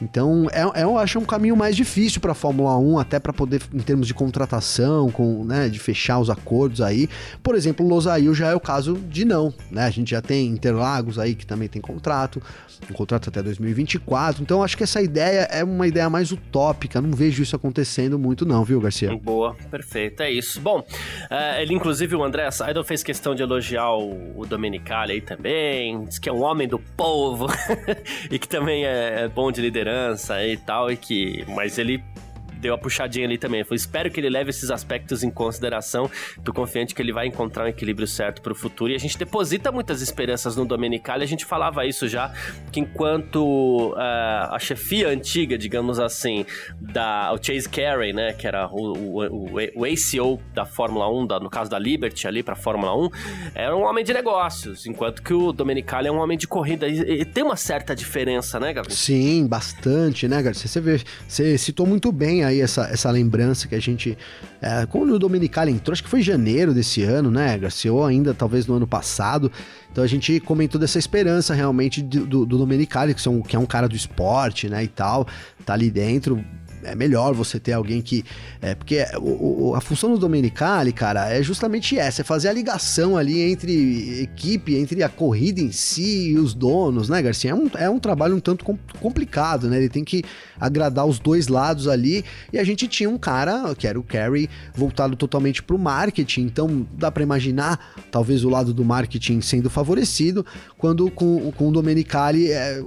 [0.00, 3.32] Então, é, é, eu acho um caminho mais difícil para a Fórmula 1, até para
[3.32, 7.08] poder, em termos de contratação, com, né, de fechar os acordos aí.
[7.42, 9.84] Por exemplo, o Losail já é o caso de não, né?
[9.84, 12.42] A gente já tem Interlagos aí que também tem contrato,
[12.90, 14.42] um contrato até 2024.
[14.42, 17.00] Então, acho que essa ideia é uma ideia mais utópica.
[17.00, 19.16] Não vejo isso acontecendo muito, não, viu, Garcia?
[19.16, 20.60] Boa, perfeito, é isso.
[20.60, 25.20] Bom, uh, ele, inclusive, o André Seidel fez questão de elogiar o, o Domenicali aí
[25.20, 27.46] também, diz que é um homem do povo
[28.30, 31.44] e que também é, é bom de liderança liderança e tal, e que.
[31.48, 32.02] Mas ele
[32.58, 33.64] deu a puxadinha ali também.
[33.72, 36.10] Espero que ele leve esses aspectos em consideração.
[36.44, 38.92] Tô confiante que ele vai encontrar um equilíbrio certo pro futuro.
[38.92, 41.22] E a gente deposita muitas esperanças no Domenicali.
[41.22, 42.32] A gente falava isso já,
[42.72, 46.44] que enquanto uh, a chefia antiga, digamos assim,
[46.80, 51.26] da o Chase Carey, né, que era o, o, o, o ACO da Fórmula 1,
[51.26, 53.10] da, no caso da Liberty ali pra Fórmula 1,
[53.54, 56.88] era um homem de negócios, enquanto que o Domenicali é um homem de corrida.
[56.88, 58.96] E, e tem uma certa diferença, né, Gabriel?
[58.96, 60.68] Sim, bastante, né, Garcia?
[60.68, 64.16] Você, vê, você citou muito bem aí essa, essa lembrança que a gente.
[64.60, 67.92] É, quando o Dominicali entrou, acho que foi em janeiro desse ano, né, Garcia?
[67.92, 69.50] Ou ainda talvez no ano passado.
[69.90, 72.66] Então a gente comentou dessa esperança realmente do, do, do
[73.14, 75.26] que, são, que é um cara do esporte, né, e tal,
[75.64, 76.44] tá ali dentro
[76.86, 78.24] é melhor você ter alguém que.
[78.60, 82.52] É, porque o, o, a função do Domenicali, cara, é justamente essa: é fazer a
[82.52, 87.50] ligação ali entre equipe, entre a corrida em si e os donos, né, Garcia?
[87.50, 88.64] É um, é um trabalho um tanto
[89.00, 89.78] complicado, né?
[89.78, 90.22] Ele tem que
[90.60, 92.24] agradar os dois lados ali.
[92.52, 96.42] E a gente tinha um cara, que era o Kerry, voltado totalmente pro marketing.
[96.42, 100.44] Então dá para imaginar, talvez, o lado do marketing sendo favorecido,
[100.78, 102.82] quando com, com o Domenicali, é,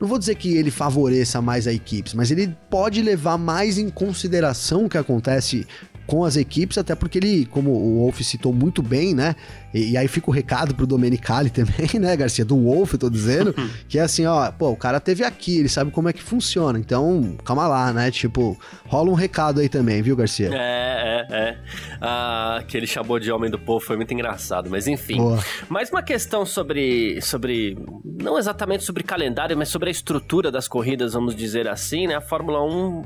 [0.00, 3.90] não vou dizer que ele favoreça mais a equipes, mas ele pode levar mais em
[3.90, 5.66] consideração o que acontece
[6.06, 9.34] com as equipes, até porque ele, como o Wolf citou muito bem, né?
[9.72, 12.44] E, e aí fica o recado pro Domenicali também, né, Garcia?
[12.44, 13.54] Do Wolf, eu tô dizendo,
[13.88, 16.78] que é assim, ó, pô, o cara teve aqui, ele sabe como é que funciona,
[16.78, 18.10] então calma lá, né?
[18.10, 20.50] Tipo, rola um recado aí também, viu, Garcia?
[20.52, 21.58] É, é, é.
[22.00, 25.16] Ah, que ele chamou de homem do povo foi muito engraçado, mas enfim.
[25.16, 25.42] Boa.
[25.68, 27.76] Mais uma questão sobre, sobre,
[28.22, 32.14] não exatamente sobre calendário, mas sobre a estrutura das corridas, vamos dizer assim, né?
[32.14, 33.02] A Fórmula 1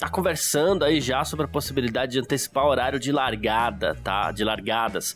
[0.00, 4.32] tá conversando aí já sobre a possibilidade de antecipar o horário de largada, tá?
[4.32, 5.14] De largadas,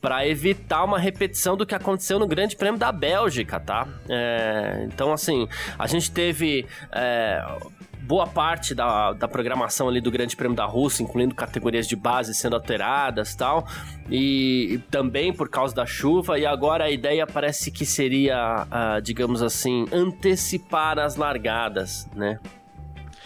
[0.00, 3.86] para evitar uma repetição do que aconteceu no Grande Prêmio da Bélgica, tá?
[4.08, 6.66] É, então, assim, a gente teve.
[6.90, 7.42] É,
[8.04, 12.34] boa parte da, da programação ali do Grande Prêmio da Rússia, incluindo categorias de base
[12.34, 13.66] sendo alteradas tal,
[14.10, 19.00] e, e também por causa da chuva, e agora a ideia parece que seria, uh,
[19.00, 22.38] digamos assim, antecipar as largadas, né?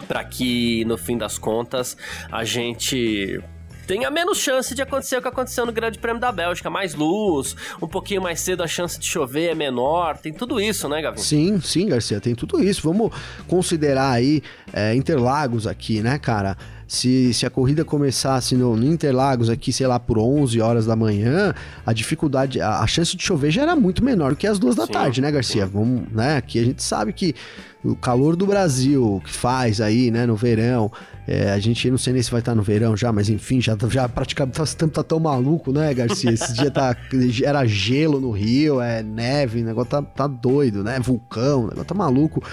[0.07, 1.95] Para que no fim das contas
[2.31, 3.41] a gente
[3.89, 6.69] tenha menos chance de acontecer o que aconteceu no Grande Prêmio da Bélgica.
[6.69, 10.15] Mais luz, um pouquinho mais cedo a chance de chover é menor.
[10.17, 11.17] Tem tudo isso, né, Gavin?
[11.19, 12.83] Sim, sim, Garcia, tem tudo isso.
[12.83, 13.11] Vamos
[13.47, 16.55] considerar aí é, Interlagos aqui, né, cara?
[16.89, 20.95] Se, se a corrida começasse no, no, Interlagos aqui, sei lá, por 11 horas da
[20.95, 21.53] manhã,
[21.85, 24.75] a dificuldade, a, a chance de chover já era muito menor do que as duas
[24.75, 25.67] da sim, tarde, né, Garcia?
[25.67, 25.71] Sim.
[25.71, 26.37] Vamos, né?
[26.37, 27.35] Aqui a gente sabe que
[27.83, 30.91] o calor do Brasil que faz aí, né, no verão.
[31.27, 33.77] É, a gente não sei nem se vai estar no verão já, mas enfim, já,
[33.87, 36.31] já praticamente tá, tempo tá tão maluco, né, Garcia?
[36.31, 36.97] Esse dia tá,
[37.45, 40.99] era gelo no Rio, é neve, o negócio tá, tá doido, né?
[40.99, 42.43] Vulcão, o negócio tá maluco.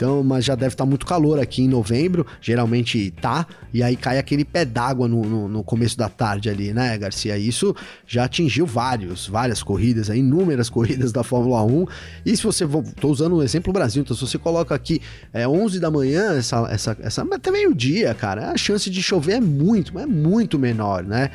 [0.00, 3.94] Então, mas já deve estar tá muito calor aqui em novembro, geralmente tá, e aí
[3.96, 7.36] cai aquele pé d'água no, no, no, começo da tarde ali, né, Garcia?
[7.36, 11.86] Isso já atingiu vários, várias corridas, inúmeras corridas da Fórmula 1.
[12.24, 12.66] E se você,
[12.98, 15.02] tô usando o exemplo Brasil, então se você coloca aqui
[15.34, 19.40] é, 11 da manhã, essa, essa, essa até meio-dia, cara, a chance de chover é
[19.40, 21.30] muito, é muito menor, né?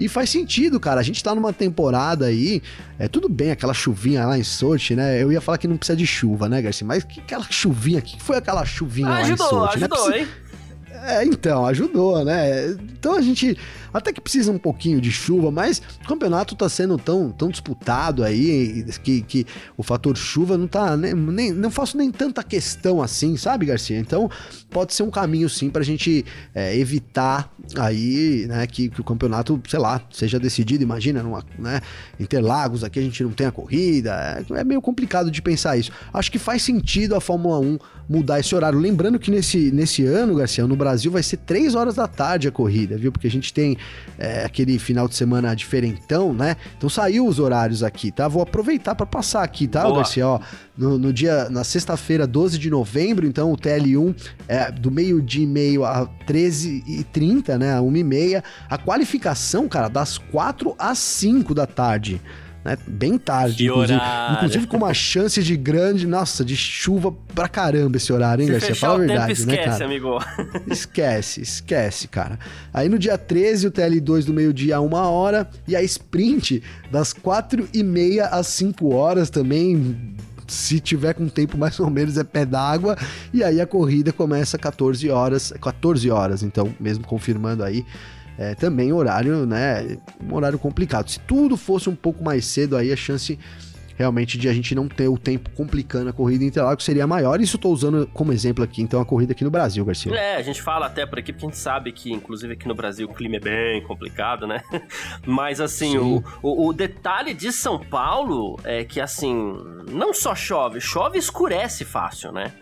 [0.00, 0.98] E faz sentido, cara.
[0.98, 2.62] A gente tá numa temporada aí.
[2.98, 5.22] É tudo bem aquela chuvinha lá em Sochi, né?
[5.22, 6.86] Eu ia falar que não precisa de chuva, né, Garcia?
[6.86, 8.16] Mas que aquela chuvinha aqui?
[8.16, 9.76] que foi aquela chuvinha ah, lá ajudou, em Sochi?
[9.76, 10.28] Ajudou, ajudou, hein?
[11.02, 12.70] É, então, ajudou, né?
[12.70, 13.56] Então a gente
[13.92, 18.22] até que precisa um pouquinho de chuva, mas o campeonato tá sendo tão, tão disputado
[18.22, 23.02] aí que, que o fator chuva não tá nem, nem não faço nem tanta questão
[23.02, 23.98] assim, sabe, Garcia?
[23.98, 24.30] Então
[24.70, 29.60] pode ser um caminho sim pra gente é, evitar aí, né, que, que, o campeonato,
[29.68, 31.80] sei lá, seja decidido, imagina, numa, né,
[32.18, 35.90] Interlagos aqui a gente não tem a corrida, é, é meio complicado de pensar isso.
[36.12, 37.78] Acho que faz sentido a Fórmula 1
[38.10, 38.76] mudar esse horário.
[38.76, 42.50] Lembrando que nesse, nesse ano, Garcia, no Brasil vai ser 3 horas da tarde a
[42.50, 43.12] corrida, viu?
[43.12, 43.76] Porque a gente tem
[44.18, 46.56] é, aquele final de semana diferentão, né?
[46.76, 48.26] Então saiu os horários aqui, tá?
[48.26, 49.98] Vou aproveitar para passar aqui, tá, Boa.
[49.98, 50.26] Garcia?
[50.26, 50.40] Ó,
[50.76, 54.16] no, no dia, na sexta-feira, 12 de novembro, então o TL1
[54.48, 57.76] é do meio-dia e meio a 13h30, né?
[57.76, 58.42] A 1h30.
[58.68, 62.20] A qualificação, cara, das 4 às 5 da tarde
[62.64, 62.76] né?
[62.86, 64.00] Bem tarde, inclusive.
[64.32, 68.52] Inclusive com uma chance de grande, nossa, de chuva pra caramba esse horário, hein, Se
[68.52, 68.74] Garcia?
[68.74, 69.84] Fala a verdade, tempo, né, cara?
[69.84, 70.18] amigo.
[70.70, 72.38] esquece, esquece, cara.
[72.72, 77.12] Aí no dia 13, o TL2 do meio-dia a uma hora e a sprint das
[77.12, 80.14] 4 e meia às 5 horas também
[80.50, 82.96] se tiver com tempo mais ou menos é pé d'água,
[83.32, 87.86] e aí a corrida começa 14 horas, 14 horas, então, mesmo confirmando aí,
[88.38, 89.98] é, também horário, né?
[90.22, 91.08] Um horário complicado.
[91.08, 93.38] Se tudo fosse um pouco mais cedo, aí a chance
[94.00, 97.38] realmente de a gente não ter o tempo complicando a corrida em Interlagos seria maior.
[97.38, 100.10] Isso eu tô usando como exemplo aqui, então, a corrida aqui no Brasil, Garcia.
[100.14, 102.74] É, a gente fala até por aqui, porque a gente sabe que, inclusive aqui no
[102.74, 104.62] Brasil, o clima é bem complicado, né?
[105.26, 109.54] Mas, assim, o, o, o, detalhe de São Paulo é que, assim,
[109.90, 112.54] não só chove, chove e escurece fácil, né?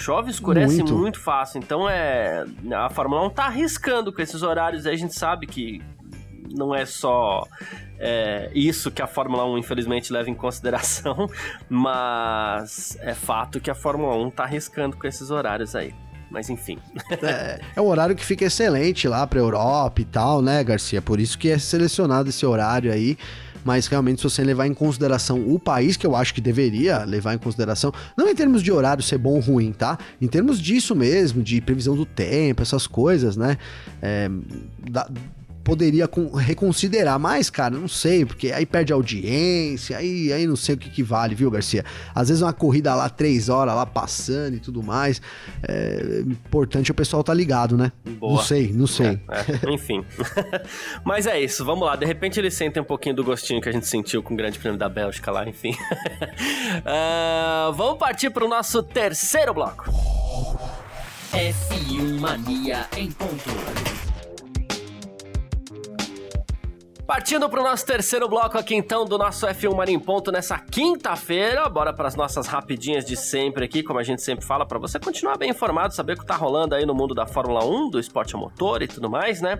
[0.00, 0.94] Chove, escurece muito.
[0.94, 1.58] muito fácil.
[1.58, 2.44] Então é.
[2.72, 4.94] A Fórmula 1 tá arriscando com esses horários aí.
[4.94, 5.82] A gente sabe que
[6.54, 7.44] não é só
[7.98, 11.28] é, isso que a Fórmula 1 infelizmente leva em consideração,
[11.68, 15.92] mas é fato que a Fórmula 1 tá arriscando com esses horários aí.
[16.30, 16.78] Mas enfim.
[17.20, 21.02] é, é um horário que fica excelente lá pra Europa e tal, né, Garcia?
[21.02, 23.18] Por isso que é selecionado esse horário aí
[23.64, 27.34] mas realmente se você levar em consideração o país, que eu acho que deveria levar
[27.34, 29.98] em consideração, não em termos de horário ser bom ou ruim, tá?
[30.20, 33.58] Em termos disso mesmo, de previsão do tempo, essas coisas, né?
[34.02, 34.30] É,
[35.64, 40.78] poderia reconsiderar, mas, cara, não sei, porque aí perde audiência, aí, aí não sei o
[40.78, 41.84] que, que vale, viu, Garcia?
[42.14, 45.20] Às vezes uma corrida lá, três horas lá passando e tudo mais.
[45.62, 47.92] É importante o pessoal tá ligado, né?
[48.18, 48.36] Boa.
[48.36, 49.20] Não sei, não sei.
[49.28, 49.68] É, é.
[49.72, 50.04] Enfim.
[51.04, 51.96] mas é isso, vamos lá.
[51.96, 54.58] De repente eles sentem um pouquinho do gostinho que a gente sentiu com o Grande
[54.58, 55.72] Prêmio da Bélgica lá, enfim.
[55.72, 59.90] uh, vamos partir para o nosso terceiro bloco.
[61.32, 63.97] F1 Mania em ponto.
[67.08, 71.66] Partindo para o nosso terceiro bloco aqui então do nosso F1 Marinho Ponto nessa quinta-feira,
[71.66, 75.00] bora para as nossas rapidinhas de sempre aqui, como a gente sempre fala, para você
[75.00, 77.98] continuar bem informado, saber o que tá rolando aí no mundo da Fórmula 1, do
[77.98, 79.58] esporte a motor e tudo mais, né?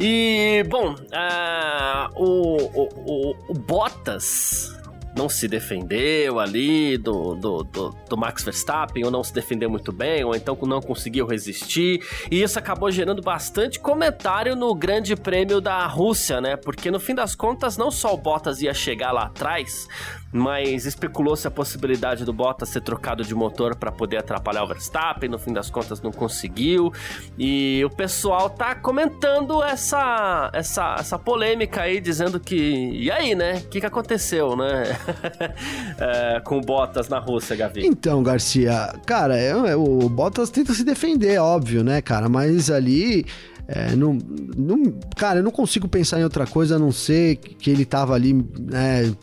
[0.00, 4.76] E, bom, uh, o, o, o, o Bottas
[5.16, 9.92] não se defendeu ali do, do, do, do, Max Verstappen, ou não se defendeu muito
[9.92, 12.00] bem, ou então não conseguiu resistir.
[12.30, 16.56] E isso acabou gerando bastante comentário no Grande Prêmio da Rússia, né?
[16.56, 19.88] Porque no fim das contas, não só o Bottas ia chegar lá atrás,
[20.32, 25.28] mas especulou-se a possibilidade do Bottas ser trocado de motor para poder atrapalhar o Verstappen,
[25.28, 26.92] no fim das contas não conseguiu.
[27.38, 33.54] E o pessoal tá comentando essa essa, essa polêmica aí, dizendo que e aí, né?
[33.64, 34.99] O que, que aconteceu, né?
[35.98, 37.86] é, com o Bottas na Rússia, Gavi.
[37.86, 42.28] Então, Garcia, cara, é, é, o Bottas tenta se defender, óbvio, né, cara?
[42.28, 43.26] Mas ali
[43.72, 44.18] é, não,
[44.56, 48.14] não, cara, eu não consigo pensar em outra coisa a não ser que ele tava
[48.14, 49.14] ali, né?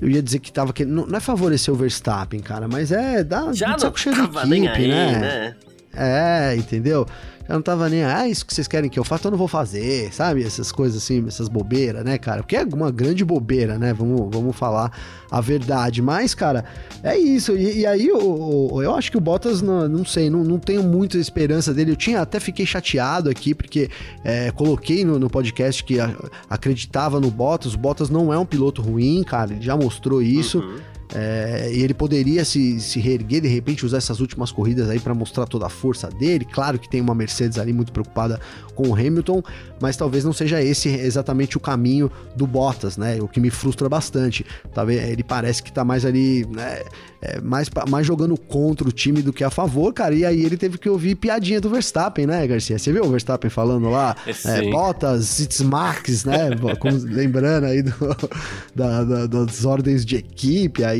[0.00, 0.72] Eu ia dizer que tava.
[0.86, 4.88] Não, não é favorecer o Verstappen, cara, mas é dar Já cheio de equipe, aí,
[4.88, 5.18] né?
[5.18, 5.56] né?
[5.94, 7.06] É, entendeu?
[7.50, 9.48] Eu não tava nem, ah, isso que vocês querem que eu faça, eu não vou
[9.48, 10.44] fazer, sabe?
[10.44, 12.44] Essas coisas assim, essas bobeiras, né, cara?
[12.44, 13.92] Porque é uma grande bobeira, né?
[13.92, 14.92] Vamos, vamos falar
[15.28, 16.00] a verdade.
[16.00, 16.64] Mas, cara,
[17.02, 17.56] é isso.
[17.56, 20.84] E, e aí, eu, eu acho que o Bottas, não, não sei, não, não tenho
[20.84, 21.90] muita esperança dele.
[21.90, 23.90] Eu tinha até fiquei chateado aqui, porque
[24.22, 26.14] é, coloquei no, no, podcast que a,
[26.48, 27.74] acreditava no Bottas.
[27.74, 30.60] O Bottas não é um piloto ruim, cara, ele já mostrou isso.
[30.60, 30.78] Uhum.
[31.14, 35.14] É, e ele poderia se, se reerguer, de repente, usar essas últimas corridas aí para
[35.14, 36.44] mostrar toda a força dele.
[36.44, 38.40] Claro que tem uma Mercedes ali muito preocupada
[38.74, 39.42] com o Hamilton,
[39.80, 43.18] mas talvez não seja esse exatamente o caminho do Bottas, né?
[43.20, 44.44] O que me frustra bastante.
[44.72, 46.82] Talvez ele parece que tá mais ali, né?
[47.22, 50.14] É, mais, mais jogando contra o time do que a favor, cara.
[50.14, 52.78] E aí ele teve que ouvir piadinha do Verstappen, né, Garcia?
[52.78, 54.16] Você viu o Verstappen falando lá?
[54.46, 56.50] É, Bottas, it's Max, né?
[56.80, 57.92] Como, lembrando aí do,
[58.74, 60.99] da, da, das ordens de equipe aí.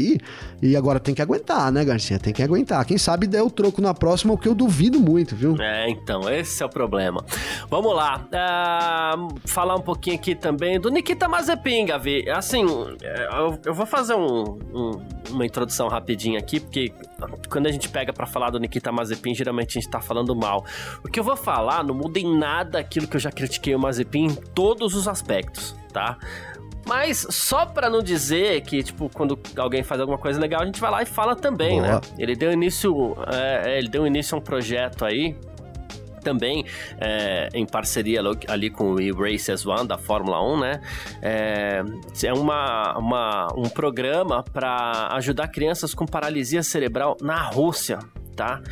[0.63, 2.19] E agora tem que aguentar, né, Garcia?
[2.19, 2.85] Tem que aguentar.
[2.85, 5.57] Quem sabe der o troco na próxima, o que eu duvido muito, viu?
[5.61, 7.25] É, então, esse é o problema.
[7.69, 8.27] Vamos lá.
[8.31, 12.29] Uh, falar um pouquinho aqui também do Nikita Mazepin, Gavi.
[12.31, 12.65] Assim,
[13.03, 14.91] é, eu, eu vou fazer um, um,
[15.31, 16.93] uma introdução rapidinha aqui, porque
[17.49, 20.65] quando a gente pega para falar do Nikita Mazepin, geralmente a gente tá falando mal.
[21.05, 23.79] O que eu vou falar não muda em nada aquilo que eu já critiquei o
[23.79, 26.19] Mazepin em todos os aspectos, tá?
[26.87, 30.81] Mas só para não dizer que, tipo, quando alguém faz alguma coisa legal, a gente
[30.81, 31.89] vai lá e fala também, né?
[31.89, 32.01] Boa.
[32.01, 32.15] né?
[32.19, 35.37] Ele deu início, é, ele deu início a um projeto aí
[36.21, 36.65] também
[37.01, 40.81] é, em parceria ali com o E-Race One da Fórmula 1, né?
[41.23, 41.83] É,
[42.25, 47.99] é uma, uma, um programa para ajudar crianças com paralisia cerebral na Rússia,
[48.35, 48.63] tá?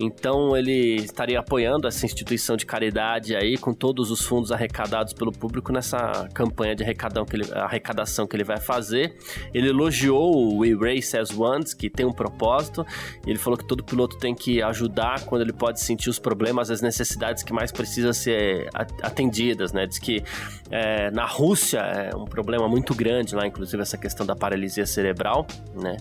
[0.00, 5.32] Então ele estaria apoiando essa instituição de caridade aí com todos os fundos arrecadados pelo
[5.32, 9.16] público nessa campanha de arrecadação que ele, arrecadação que ele vai fazer.
[9.52, 12.86] Ele elogiou o We Race as Ones, que tem um propósito.
[13.26, 16.80] Ele falou que todo piloto tem que ajudar quando ele pode sentir os problemas, as
[16.80, 18.68] necessidades que mais precisam ser
[19.02, 19.84] atendidas, né?
[19.84, 20.22] Diz que
[20.70, 25.44] é, na Rússia é um problema muito grande lá, inclusive essa questão da paralisia cerebral,
[25.74, 25.96] né?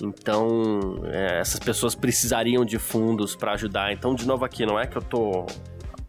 [0.00, 3.92] Então é, essas pessoas precisariam de fundos para ajudar.
[3.92, 5.46] Então, de novo aqui, não é que eu tô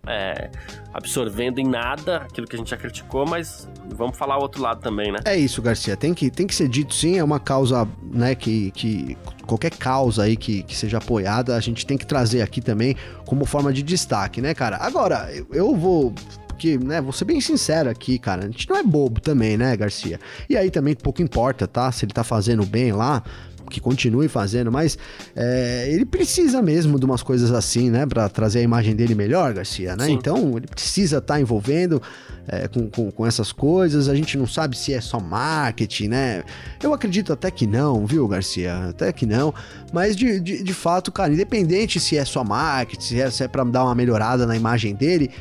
[0.05, 0.49] é,
[0.93, 4.81] absorvendo em nada aquilo que a gente já criticou, mas vamos falar o outro lado
[4.81, 5.19] também, né?
[5.25, 5.95] É isso, Garcia.
[5.95, 10.23] Tem que, tem que ser dito sim, é uma causa, né, que, que qualquer causa
[10.23, 13.81] aí que, que seja apoiada, a gente tem que trazer aqui também como forma de
[13.81, 14.77] destaque, né, cara?
[14.77, 16.13] Agora, eu, eu vou
[16.47, 19.75] porque, né, vou ser bem sincero aqui, cara, a gente não é bobo também, né,
[19.75, 20.19] Garcia?
[20.49, 21.91] E aí também pouco importa, tá?
[21.91, 23.23] Se ele tá fazendo bem lá,
[23.69, 24.97] que continue fazendo, mas
[25.35, 29.53] é, ele precisa mesmo de umas coisas assim, né, para trazer a imagem dele melhor,
[29.53, 30.05] Garcia, né?
[30.05, 30.13] Sim.
[30.13, 32.01] Então ele precisa estar tá envolvendo
[32.47, 34.09] é, com, com, com, essas coisas.
[34.09, 36.43] A gente não sabe se é só marketing, né?
[36.81, 38.89] Eu acredito até que não, viu, Garcia?
[38.89, 39.53] Até que não.
[39.91, 43.47] Mas de, de, de fato, cara, independente se é só marketing, se é, se é
[43.47, 45.31] para dar uma melhorada na imagem dele,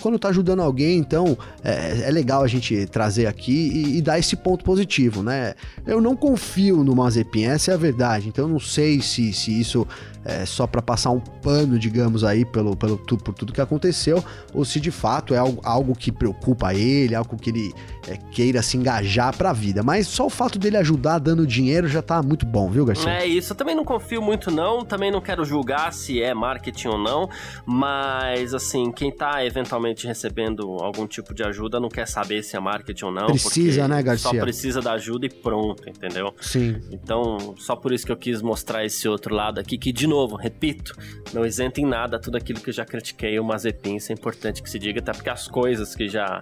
[0.00, 4.18] quando tá ajudando alguém, então é, é legal a gente trazer aqui e, e, dar
[4.18, 5.54] esse ponto positivo, né?
[5.86, 8.28] Eu não confio no Mazepin, essa é a verdade.
[8.28, 9.86] Então eu não sei se, se isso
[10.24, 14.64] é, só para passar um pano, digamos aí, pelo, pelo, por tudo que aconteceu, ou
[14.64, 17.72] se de fato é algo, algo que preocupa ele, algo que ele
[18.08, 19.82] é, queira se engajar pra vida.
[19.82, 23.10] Mas só o fato dele ajudar dando dinheiro já tá muito bom, viu, Garcia?
[23.10, 26.88] É isso, eu também não confio muito não, também não quero julgar se é marketing
[26.88, 27.28] ou não,
[27.64, 29.65] mas assim, quem tá eventualmente
[30.06, 33.26] recebendo algum tipo de ajuda não quer saber se é marketing ou não.
[33.26, 34.30] Precisa, né, Garcia?
[34.30, 36.34] Só precisa da ajuda e pronto, entendeu?
[36.40, 36.80] Sim.
[36.90, 40.26] Então, só por isso que eu quis mostrar esse outro lado aqui, que de novo,
[40.26, 40.94] novo, repito,
[41.32, 44.62] não isenta em nada tudo aquilo que eu já critiquei o Mazepin, isso é importante
[44.62, 46.40] que se diga, até porque as coisas que já,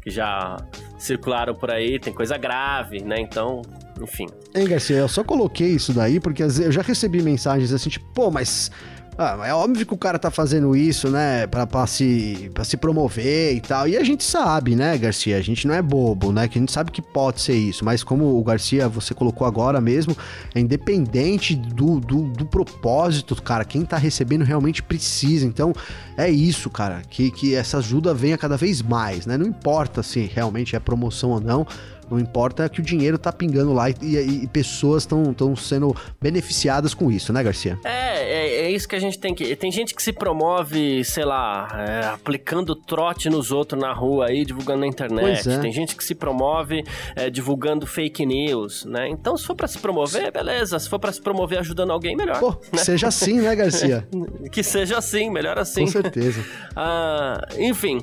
[0.00, 0.56] que já
[0.98, 3.16] circularam por aí, tem coisa grave, né?
[3.20, 3.62] Então,
[4.00, 4.26] enfim.
[4.54, 8.30] Hein, Garcia, eu só coloquei isso daí porque eu já recebi mensagens assim, tipo, pô,
[8.30, 8.70] mas
[9.18, 12.76] ah, é óbvio que o cara tá fazendo isso, né, pra, pra, se, pra se
[12.76, 13.88] promover e tal.
[13.88, 15.36] E a gente sabe, né, Garcia?
[15.36, 16.46] A gente não é bobo, né?
[16.46, 17.84] Que a gente sabe que pode ser isso.
[17.84, 20.16] Mas como o Garcia, você colocou agora mesmo,
[20.54, 23.64] é independente do, do, do propósito, cara.
[23.64, 25.44] Quem tá recebendo realmente precisa.
[25.44, 25.72] Então,
[26.16, 27.02] é isso, cara.
[27.10, 29.36] Que, que essa ajuda venha cada vez mais, né?
[29.36, 31.66] Não importa se realmente é promoção ou não
[32.10, 36.94] não importa que o dinheiro tá pingando lá e, e, e pessoas estão sendo beneficiadas
[36.94, 37.78] com isso, né, Garcia?
[37.84, 39.54] É, é, é, isso que a gente tem que.
[39.56, 44.44] Tem gente que se promove, sei lá, é, aplicando trote nos outros na rua aí,
[44.44, 45.48] divulgando na internet.
[45.48, 45.58] É.
[45.58, 49.08] Tem gente que se promove é, divulgando fake news, né?
[49.08, 50.78] Então, se for para se promover, beleza.
[50.78, 52.40] Se for para se promover ajudando alguém, melhor.
[52.40, 52.78] Pô, né?
[52.78, 54.06] seja assim, né, Garcia?
[54.50, 55.82] que seja assim, melhor assim.
[55.82, 56.44] Com certeza.
[56.74, 58.00] ah, enfim,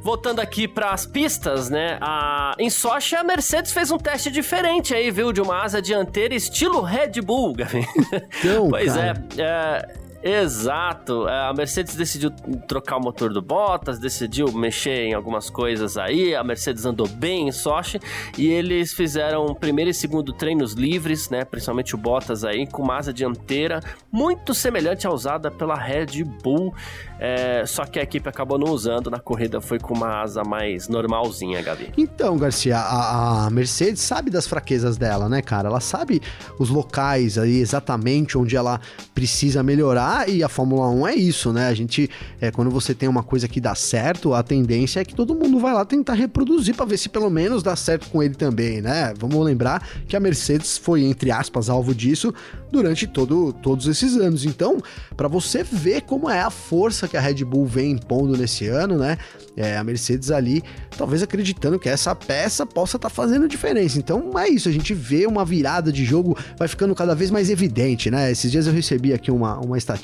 [0.00, 1.98] voltando aqui para as pistas, né?
[2.00, 5.32] A, em Sochi, a Mercedes Mercedes fez um teste diferente aí, viu?
[5.32, 7.86] De uma asa dianteira estilo Red Bull, Gavin.
[8.40, 11.28] Então, pois é, é Exato.
[11.28, 12.30] É, a Mercedes decidiu
[12.66, 16.34] trocar o motor do Bottas, decidiu mexer em algumas coisas aí.
[16.34, 18.00] A Mercedes andou bem em Sochi
[18.36, 21.44] e eles fizeram primeiro e segundo treinos livres, né?
[21.44, 26.74] Principalmente o Bottas aí, com uma asa dianteira muito semelhante à usada pela Red Bull.
[27.18, 30.86] É, só que a equipe acabou não usando, na corrida foi com uma asa mais
[30.88, 31.92] normalzinha, Gabi.
[31.96, 35.68] Então, Garcia, a, a, Mercedes sabe das fraquezas dela, né, cara?
[35.68, 36.20] Ela sabe
[36.58, 38.80] os locais aí exatamente onde ela
[39.14, 41.68] precisa melhorar e a Fórmula 1 é isso, né?
[41.68, 42.08] A gente,
[42.40, 45.58] é, quando você tem uma coisa que dá certo, a tendência é que todo mundo
[45.58, 49.12] vai lá tentar reproduzir para ver se pelo menos dá certo com ele também, né?
[49.18, 52.32] Vamos lembrar que a Mercedes foi, entre aspas, alvo disso
[52.70, 54.44] durante todo, todos esses anos.
[54.44, 54.78] Então,
[55.16, 58.96] para você ver como é a força que a Red Bull vem impondo nesse ano,
[58.98, 59.18] né?
[59.56, 60.62] É, a Mercedes ali,
[60.96, 63.98] talvez acreditando que essa peça possa estar tá fazendo diferença.
[63.98, 67.48] Então é isso, a gente vê uma virada de jogo, vai ficando cada vez mais
[67.48, 68.30] evidente, né?
[68.30, 69.95] Esses dias eu recebi aqui uma, uma estatística,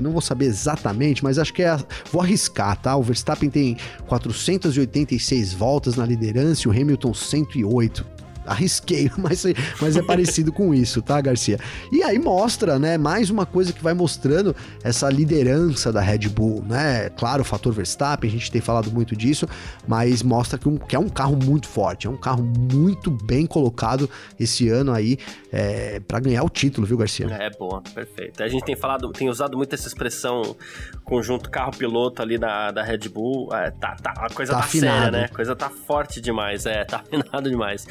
[0.00, 1.76] não vou saber exatamente, mas acho que é.
[2.12, 2.96] Vou arriscar, tá?
[2.96, 3.76] O Verstappen tem
[4.06, 8.17] 486 voltas na liderança e o Hamilton 108
[8.48, 9.44] arrisquei, mas,
[9.80, 11.58] mas é parecido com isso, tá, Garcia?
[11.92, 16.64] E aí mostra, né, mais uma coisa que vai mostrando essa liderança da Red Bull,
[16.66, 17.10] né?
[17.10, 19.46] Claro, o fator Verstappen, a gente tem falado muito disso,
[19.86, 23.46] mas mostra que, um, que é um carro muito forte, é um carro muito bem
[23.46, 25.18] colocado esse ano aí
[25.52, 27.26] é, para ganhar o título, viu, Garcia?
[27.26, 28.42] É, boa, perfeito.
[28.42, 30.56] A gente tem falado, tem usado muito essa expressão
[31.04, 33.54] conjunto carro-piloto ali da, da Red Bull.
[33.54, 35.24] É, tá, tá, a coisa tá, tá séria, né?
[35.24, 37.86] A coisa tá forte demais, é, tá afinado demais.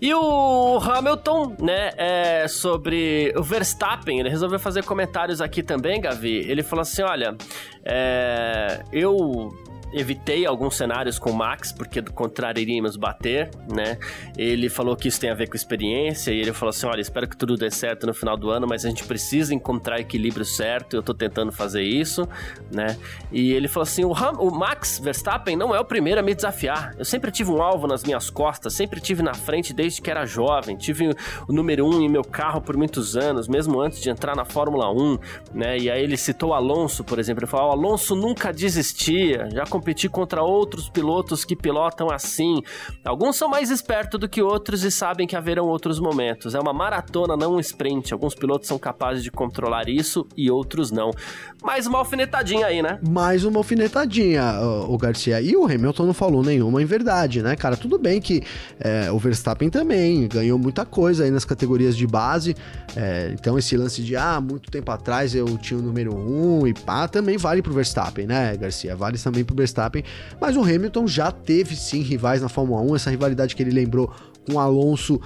[0.00, 6.44] E o Hamilton, né, é, sobre o Verstappen, ele resolveu fazer comentários aqui também, Gavi.
[6.48, 7.36] Ele falou assim: olha,
[7.84, 9.56] é, eu
[9.92, 13.98] evitei alguns cenários com o Max, porque do contrário iríamos bater, né?
[14.36, 17.28] Ele falou que isso tem a ver com experiência e ele falou assim: olha, espero
[17.28, 20.96] que tudo dê certo no final do ano, mas a gente precisa encontrar equilíbrio certo.
[20.96, 22.28] Eu tô tentando fazer isso,
[22.72, 22.98] né?
[23.30, 26.34] E ele falou assim: o, Ham, o Max Verstappen não é o primeiro a me
[26.34, 26.94] desafiar.
[26.98, 30.24] Eu sempre tive um alvo nas minhas costas, sempre tive na frente desde que era
[30.24, 30.76] jovem.
[30.76, 31.10] Tive
[31.48, 34.90] o número um em meu carro por muitos anos, mesmo antes de entrar na Fórmula
[34.90, 35.18] 1,
[35.54, 35.78] né?
[35.78, 37.44] E aí ele citou Alonso, por exemplo.
[37.44, 42.62] Ele falou: o Alonso nunca desistia, já competir contra outros pilotos que pilotam assim.
[43.04, 46.54] Alguns são mais espertos do que outros e sabem que haverão outros momentos.
[46.54, 48.14] É uma maratona, não um sprint.
[48.14, 51.10] Alguns pilotos são capazes de controlar isso e outros não.
[51.62, 52.98] Mais uma alfinetadinha aí, né?
[53.06, 55.40] Mais uma alfinetadinha, o Garcia.
[55.42, 57.76] E o Hamilton não falou nenhuma em verdade, né, cara?
[57.76, 58.42] Tudo bem que
[58.80, 62.56] é, o Verstappen também ganhou muita coisa aí nas categorias de base.
[62.96, 66.66] É, então esse lance de, ah, muito tempo atrás eu tinha o número 1 um,
[66.66, 68.96] e pá, também vale pro Verstappen, né, Garcia?
[68.96, 69.65] Vale também pro Verstappen.
[70.40, 74.12] Mas o Hamilton já teve sim rivais na Fórmula 1, essa rivalidade que ele lembrou
[74.48, 75.20] com Alonso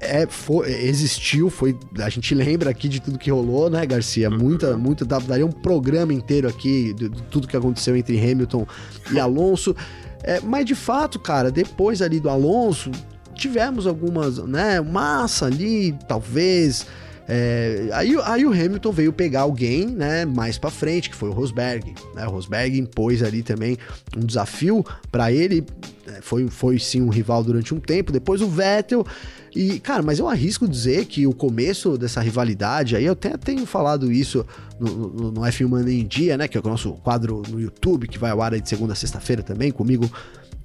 [0.00, 4.30] é, foi, existiu, foi, a gente lembra aqui de tudo que rolou, né, Garcia?
[4.30, 8.66] Muita, muita, daria um programa inteiro aqui de, de tudo que aconteceu entre Hamilton
[9.12, 9.76] e Alonso.
[10.22, 12.90] É, mas de fato, cara, depois ali do Alonso,
[13.34, 16.86] tivemos algumas, né, massa ali, talvez,
[17.32, 21.32] é, aí, aí o Hamilton veio pegar alguém, né, mais para frente, que foi o
[21.32, 21.94] Rosberg.
[22.12, 22.26] Né?
[22.26, 23.78] O Rosberg impôs ali também
[24.16, 25.64] um desafio para ele.
[26.08, 28.10] É, foi, foi sim um rival durante um tempo.
[28.10, 29.06] Depois o Vettel.
[29.54, 33.64] E, cara, mas eu arrisco dizer que o começo dessa rivalidade, aí eu até tenho
[33.64, 34.44] falado isso
[34.80, 36.48] no, no, no F1 Money em Dia, né?
[36.48, 39.42] Que é o nosso quadro no YouTube, que vai ao ar de segunda a sexta-feira
[39.42, 40.10] também, comigo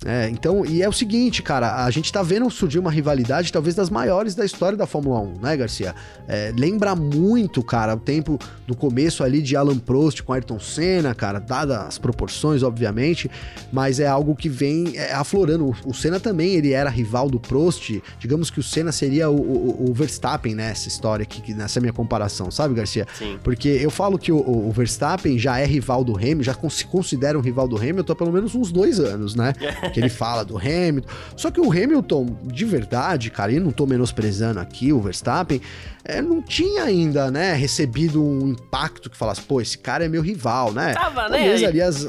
[0.03, 3.75] é, então, e é o seguinte, cara, a gente tá vendo surgir uma rivalidade talvez
[3.75, 5.95] das maiores da história da Fórmula 1, né, Garcia?
[6.27, 8.37] É, lembra muito, cara, o tempo
[8.67, 13.29] do começo ali de Alan Prost com Ayrton Senna, cara, dadas as proporções, obviamente,
[13.71, 15.65] mas é algo que vem é, aflorando.
[15.65, 19.35] O, o Senna também, ele era rival do Prost, digamos que o Senna seria o,
[19.35, 23.07] o, o Verstappen nessa história aqui, nessa minha comparação, sabe, Garcia?
[23.17, 23.39] Sim.
[23.43, 27.37] Porque eu falo que o, o Verstappen já é rival do Hamilton, já se considera
[27.37, 29.53] um rival do Hamilton há pelo menos uns dois anos, né?
[29.89, 31.07] que ele fala do Hamilton.
[31.35, 35.61] Só que o Hamilton, de verdade, cara, e não tô menosprezando aqui o Verstappen,
[36.03, 40.21] é, não tinha ainda, né, recebido um impacto que falasse, pô, esse cara é meu
[40.21, 40.93] rival, né?
[40.93, 41.65] Tava, né?
[41.65, 42.07] Aliás,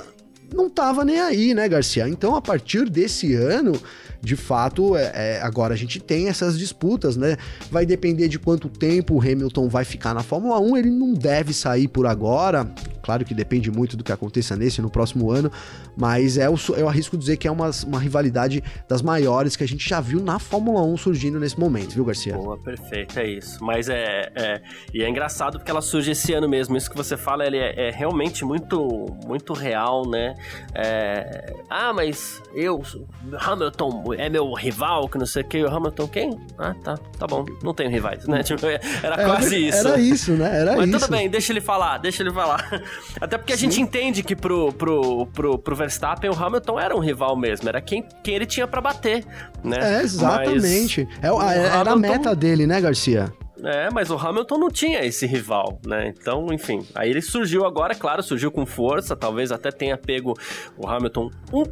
[0.55, 2.09] não tava nem aí, né, Garcia?
[2.09, 3.73] Então, a partir desse ano,
[4.21, 7.37] de fato, é, é, agora a gente tem essas disputas, né?
[7.71, 10.77] Vai depender de quanto tempo o Hamilton vai ficar na Fórmula 1.
[10.77, 12.69] Ele não deve sair por agora.
[13.07, 15.51] Claro que depende muito do que aconteça nesse no próximo ano,
[15.97, 19.69] mas é o, eu arrisco dizer que é uma, uma rivalidade das maiores que a
[19.69, 22.35] gente já viu na Fórmula 1 surgindo nesse momento, viu, Garcia?
[22.35, 23.63] Boa, perfeito, é isso.
[23.63, 24.61] Mas é, é,
[24.93, 26.77] E é engraçado porque ela surge esse ano mesmo.
[26.77, 30.35] Isso que você fala, ele é, é realmente muito, muito real, né?
[30.75, 32.83] É, ah, mas eu,
[33.39, 35.63] Hamilton é meu rival, que não sei o que.
[35.63, 36.41] O Hamilton, quem?
[36.59, 37.45] Ah, tá, tá bom.
[37.63, 38.43] Não tenho rivais, né?
[38.47, 39.87] Tipo, era quase isso.
[39.87, 40.61] Era isso, né?
[40.61, 40.99] Era mas isso.
[40.99, 42.83] tudo bem, deixa ele falar, deixa ele falar.
[43.21, 43.71] Até porque a Sim.
[43.71, 47.81] gente entende que pro, pro, pro, pro Verstappen o Hamilton era um rival mesmo, era
[47.81, 49.25] quem, quem ele tinha para bater,
[49.63, 49.99] né?
[49.99, 51.09] É, exatamente.
[51.23, 51.93] Mas, é, era Hamilton...
[51.93, 53.33] a meta dele, né, Garcia?
[53.63, 56.09] É, mas o Hamilton não tinha esse rival, né?
[56.09, 60.35] Então, enfim, aí ele surgiu agora, claro, surgiu com força, talvez até tenha pego
[60.77, 61.65] o Hamilton um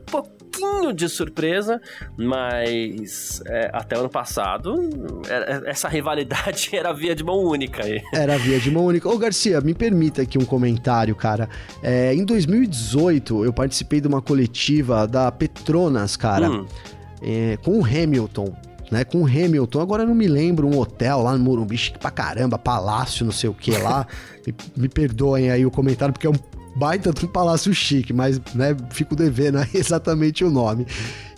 [0.55, 1.81] pouquinho de surpresa,
[2.17, 4.75] mas é, até ano passado
[5.29, 7.85] é, essa rivalidade era via de mão única.
[7.85, 8.01] Aí.
[8.13, 9.09] Era via de mão única.
[9.09, 11.49] Ô Garcia, me permita aqui um comentário, cara.
[11.83, 16.67] É, em 2018 eu participei de uma coletiva da Petronas, cara, hum.
[17.23, 18.55] É, com o Hamilton
[18.91, 19.03] né?
[19.03, 19.81] Com o Hamilton.
[19.81, 23.33] Agora eu não me lembro um hotel lá no Morumbi, chique pra caramba, palácio, não
[23.33, 24.07] sei o que lá.
[24.47, 28.41] me, me perdoem aí o comentário, porque é um baita de um palácio chique, mas,
[28.55, 30.87] né, fico devendo exatamente o nome.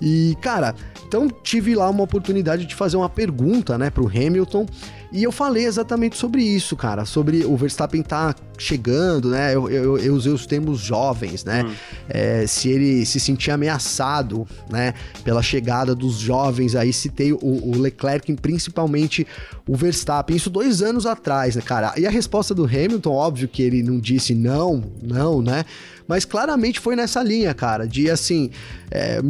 [0.00, 0.74] E, cara,
[1.06, 4.66] então tive lá uma oportunidade de fazer uma pergunta, né, pro Hamilton,
[5.12, 9.54] e eu falei exatamente sobre isso, cara, sobre o Verstappen tá chegando, né?
[9.54, 11.64] Eu, eu, eu usei os termos jovens, né?
[11.64, 11.72] Hum.
[12.08, 14.94] É, se ele se sentia ameaçado, né?
[15.22, 19.26] Pela chegada dos jovens, aí citei o, o Leclerc, principalmente
[19.66, 20.36] o Verstappen.
[20.36, 21.94] Isso dois anos atrás, né, cara?
[21.96, 25.64] E a resposta do Hamilton, óbvio que ele não disse não, não, né?
[26.06, 28.50] Mas claramente foi nessa linha, cara, de assim,
[28.90, 29.20] é,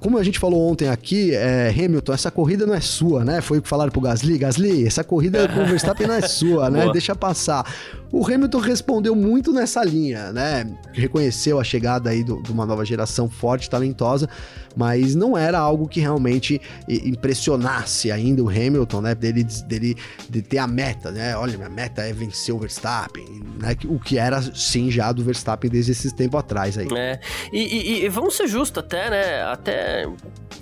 [0.00, 3.40] como a gente falou ontem aqui, é, Hamilton, essa corrida não é sua, né?
[3.40, 6.68] Foi o que falaram pro Gasly, Gasly, essa corrida com o Verstappen não é sua,
[6.68, 6.90] né?
[6.92, 7.64] Deixa passar.
[8.12, 10.66] O Hamilton respondeu muito nessa linha, né?
[10.92, 14.28] Reconheceu a chegada aí de uma nova geração forte, talentosa,
[14.76, 19.14] mas não era algo que realmente impressionasse ainda o Hamilton, né?
[19.14, 19.96] Dele, dele
[20.28, 21.36] de ter a meta, né?
[21.36, 23.24] Olha, minha meta é vencer o Verstappen,
[23.60, 23.76] né?
[23.86, 26.88] O que era sim já do Verstappen desde esse tempo atrás aí.
[26.94, 27.18] É,
[27.52, 29.42] e, e, e vamos ser justos até, né?
[29.44, 30.06] Até,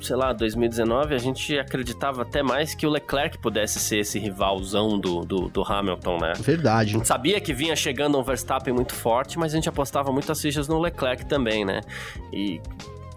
[0.01, 4.99] sei lá, 2019 a gente acreditava até mais que o Leclerc pudesse ser esse rivalzão
[4.99, 6.33] do, do, do Hamilton, né?
[6.41, 6.91] Verdade.
[6.91, 10.41] A gente sabia que vinha chegando um Verstappen muito forte, mas a gente apostava muitas
[10.41, 11.81] fichas no Leclerc também, né?
[12.33, 12.61] E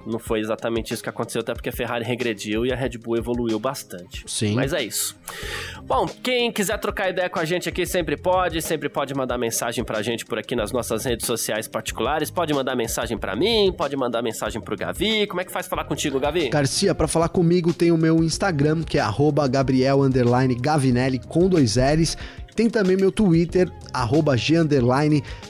[0.07, 3.17] não foi exatamente isso que aconteceu, até porque a Ferrari regrediu e a Red Bull
[3.17, 4.23] evoluiu bastante.
[4.25, 4.55] Sim.
[4.55, 5.15] Mas é isso.
[5.83, 9.83] Bom, quem quiser trocar ideia com a gente aqui sempre pode, sempre pode mandar mensagem
[9.83, 13.95] pra gente por aqui nas nossas redes sociais particulares, pode mandar mensagem pra mim, pode
[13.97, 15.27] mandar mensagem pro Gavi.
[15.27, 16.49] Como é que faz falar contigo, Gavi?
[16.49, 19.03] Garcia, para falar comigo tem o meu Instagram, que é
[19.51, 19.99] Gabriel
[20.59, 22.17] Gavinelli com dois L's.
[22.57, 24.35] Tem também meu Twitter, arroba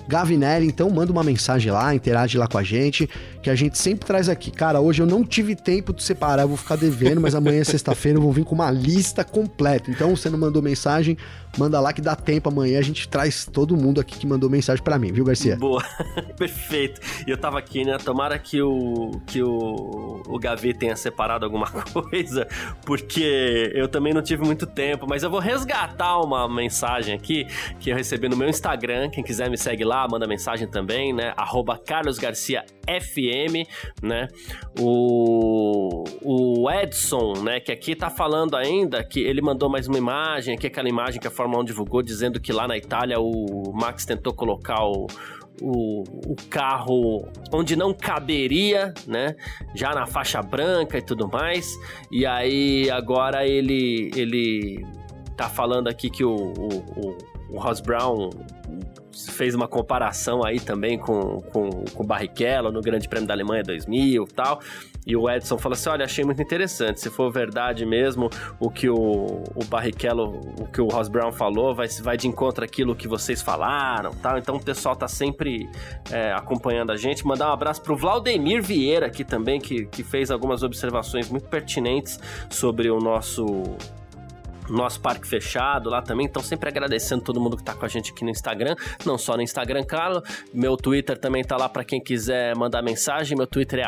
[0.10, 0.68] Gavinelli.
[0.68, 3.10] Então manda uma mensagem lá, interage lá com a gente,
[3.42, 4.52] que a gente sempre traz aqui.
[4.52, 8.18] Cara, hoje eu não tive tempo de separar, eu vou ficar devendo, mas amanhã sexta-feira
[8.18, 9.90] eu vou vir com uma lista completa.
[9.90, 11.18] Então, você não mandou mensagem,
[11.58, 12.50] manda lá que dá tempo.
[12.50, 15.56] Amanhã a gente traz todo mundo aqui que mandou mensagem para mim, viu, Garcia?
[15.56, 15.82] Boa,
[16.38, 17.00] perfeito.
[17.26, 17.98] E eu tava aqui, né?
[17.98, 22.46] Tomara que o, que o, o Gavi tenha separado alguma coisa,
[22.86, 27.46] porque eu também não tive muito tempo, mas eu vou resgatar uma mensagem aqui
[27.80, 29.10] que eu recebi no meu Instagram.
[29.10, 31.34] Quem quiser me segue lá, manda mensagem também, né?
[31.38, 33.68] Arroba Carlos Garcia FM,
[34.02, 34.28] né?
[34.80, 40.56] O, o Edson, né, que aqui tá falando ainda que ele mandou mais uma imagem,
[40.56, 44.06] aqui aquela imagem que a Fórmula 1 divulgou dizendo que lá na Itália o Max
[44.06, 45.08] tentou colocar o
[45.62, 49.36] o, o, carro onde não caberia, né?
[49.74, 51.74] Já na faixa branca e tudo mais.
[52.12, 54.86] E aí agora ele ele
[55.38, 57.18] tá falando aqui que o, o,
[57.52, 58.30] o Ross Brown
[59.32, 63.64] fez uma comparação aí também com, com, com o Barrichello no Grande Prêmio da Alemanha
[63.64, 64.60] 2000 e tal.
[65.06, 67.00] E o Edson falou assim: olha, achei muito interessante.
[67.00, 68.30] Se for verdade mesmo
[68.60, 72.64] o que o, o Barrichello, o que o Ross Brown falou, vai, vai de encontro
[72.64, 74.38] àquilo que vocês falaram tal.
[74.38, 75.70] Então o pessoal tá sempre
[76.12, 77.26] é, acompanhando a gente.
[77.26, 82.20] Mandar um abraço pro Vladimir Vieira aqui também, que, que fez algumas observações muito pertinentes
[82.50, 83.46] sobre o nosso
[84.70, 86.26] nosso parque fechado lá também.
[86.26, 88.76] Então, sempre agradecendo todo mundo que tá com a gente aqui no Instagram.
[89.06, 90.22] Não só no Instagram, claro.
[90.54, 93.38] Meu Twitter também tá lá para quem quiser mandar mensagem.
[93.38, 93.84] Meu Twitter é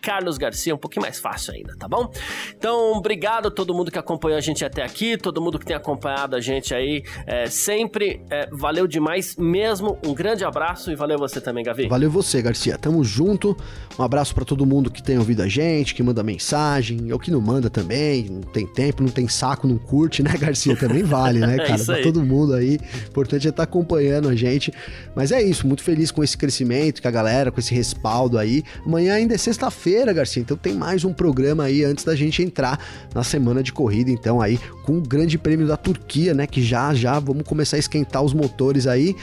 [0.00, 2.10] @carlosgarcia, um pouquinho mais fácil ainda, tá bom?
[2.56, 5.76] Então, obrigado a todo mundo que acompanhou a gente até aqui, todo mundo que tem
[5.76, 8.24] acompanhado a gente aí é, sempre.
[8.30, 9.98] É, valeu demais mesmo.
[10.04, 11.88] Um grande abraço e valeu você também, Gavi.
[11.88, 12.76] Valeu você, Garcia.
[12.76, 13.56] Tamo junto.
[13.98, 17.30] Um abraço para todo mundo que tem ouvido a gente, que manda mensagem, ou que
[17.30, 20.76] não manda também, não tem tempo, não tem saco, não curte curte, né, Garcia?
[20.76, 21.74] Também vale, né, É cara?
[21.74, 22.78] isso pra todo mundo aí.
[23.08, 24.72] Importante é estar acompanhando a gente.
[25.16, 28.62] Mas é isso, muito feliz com esse crescimento, com a galera, com esse respaldo aí.
[28.84, 32.78] Amanhã ainda é sexta-feira, Garcia, então tem mais um programa aí antes da gente entrar
[33.14, 36.92] na semana de corrida, então aí com o Grande Prêmio da Turquia, né, que já
[36.92, 39.16] já vamos começar a esquentar os motores aí.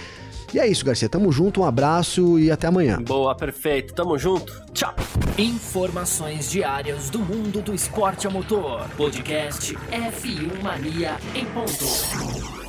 [0.54, 1.08] E é isso, Garcia.
[1.08, 3.02] Tamo junto, um abraço e até amanhã.
[3.02, 3.94] Boa, perfeito.
[3.94, 4.62] Tamo junto.
[4.74, 4.96] Tchau.
[5.38, 8.88] Informações diárias do mundo do esporte a motor.
[8.98, 12.69] Podcast F1 Mania em ponto.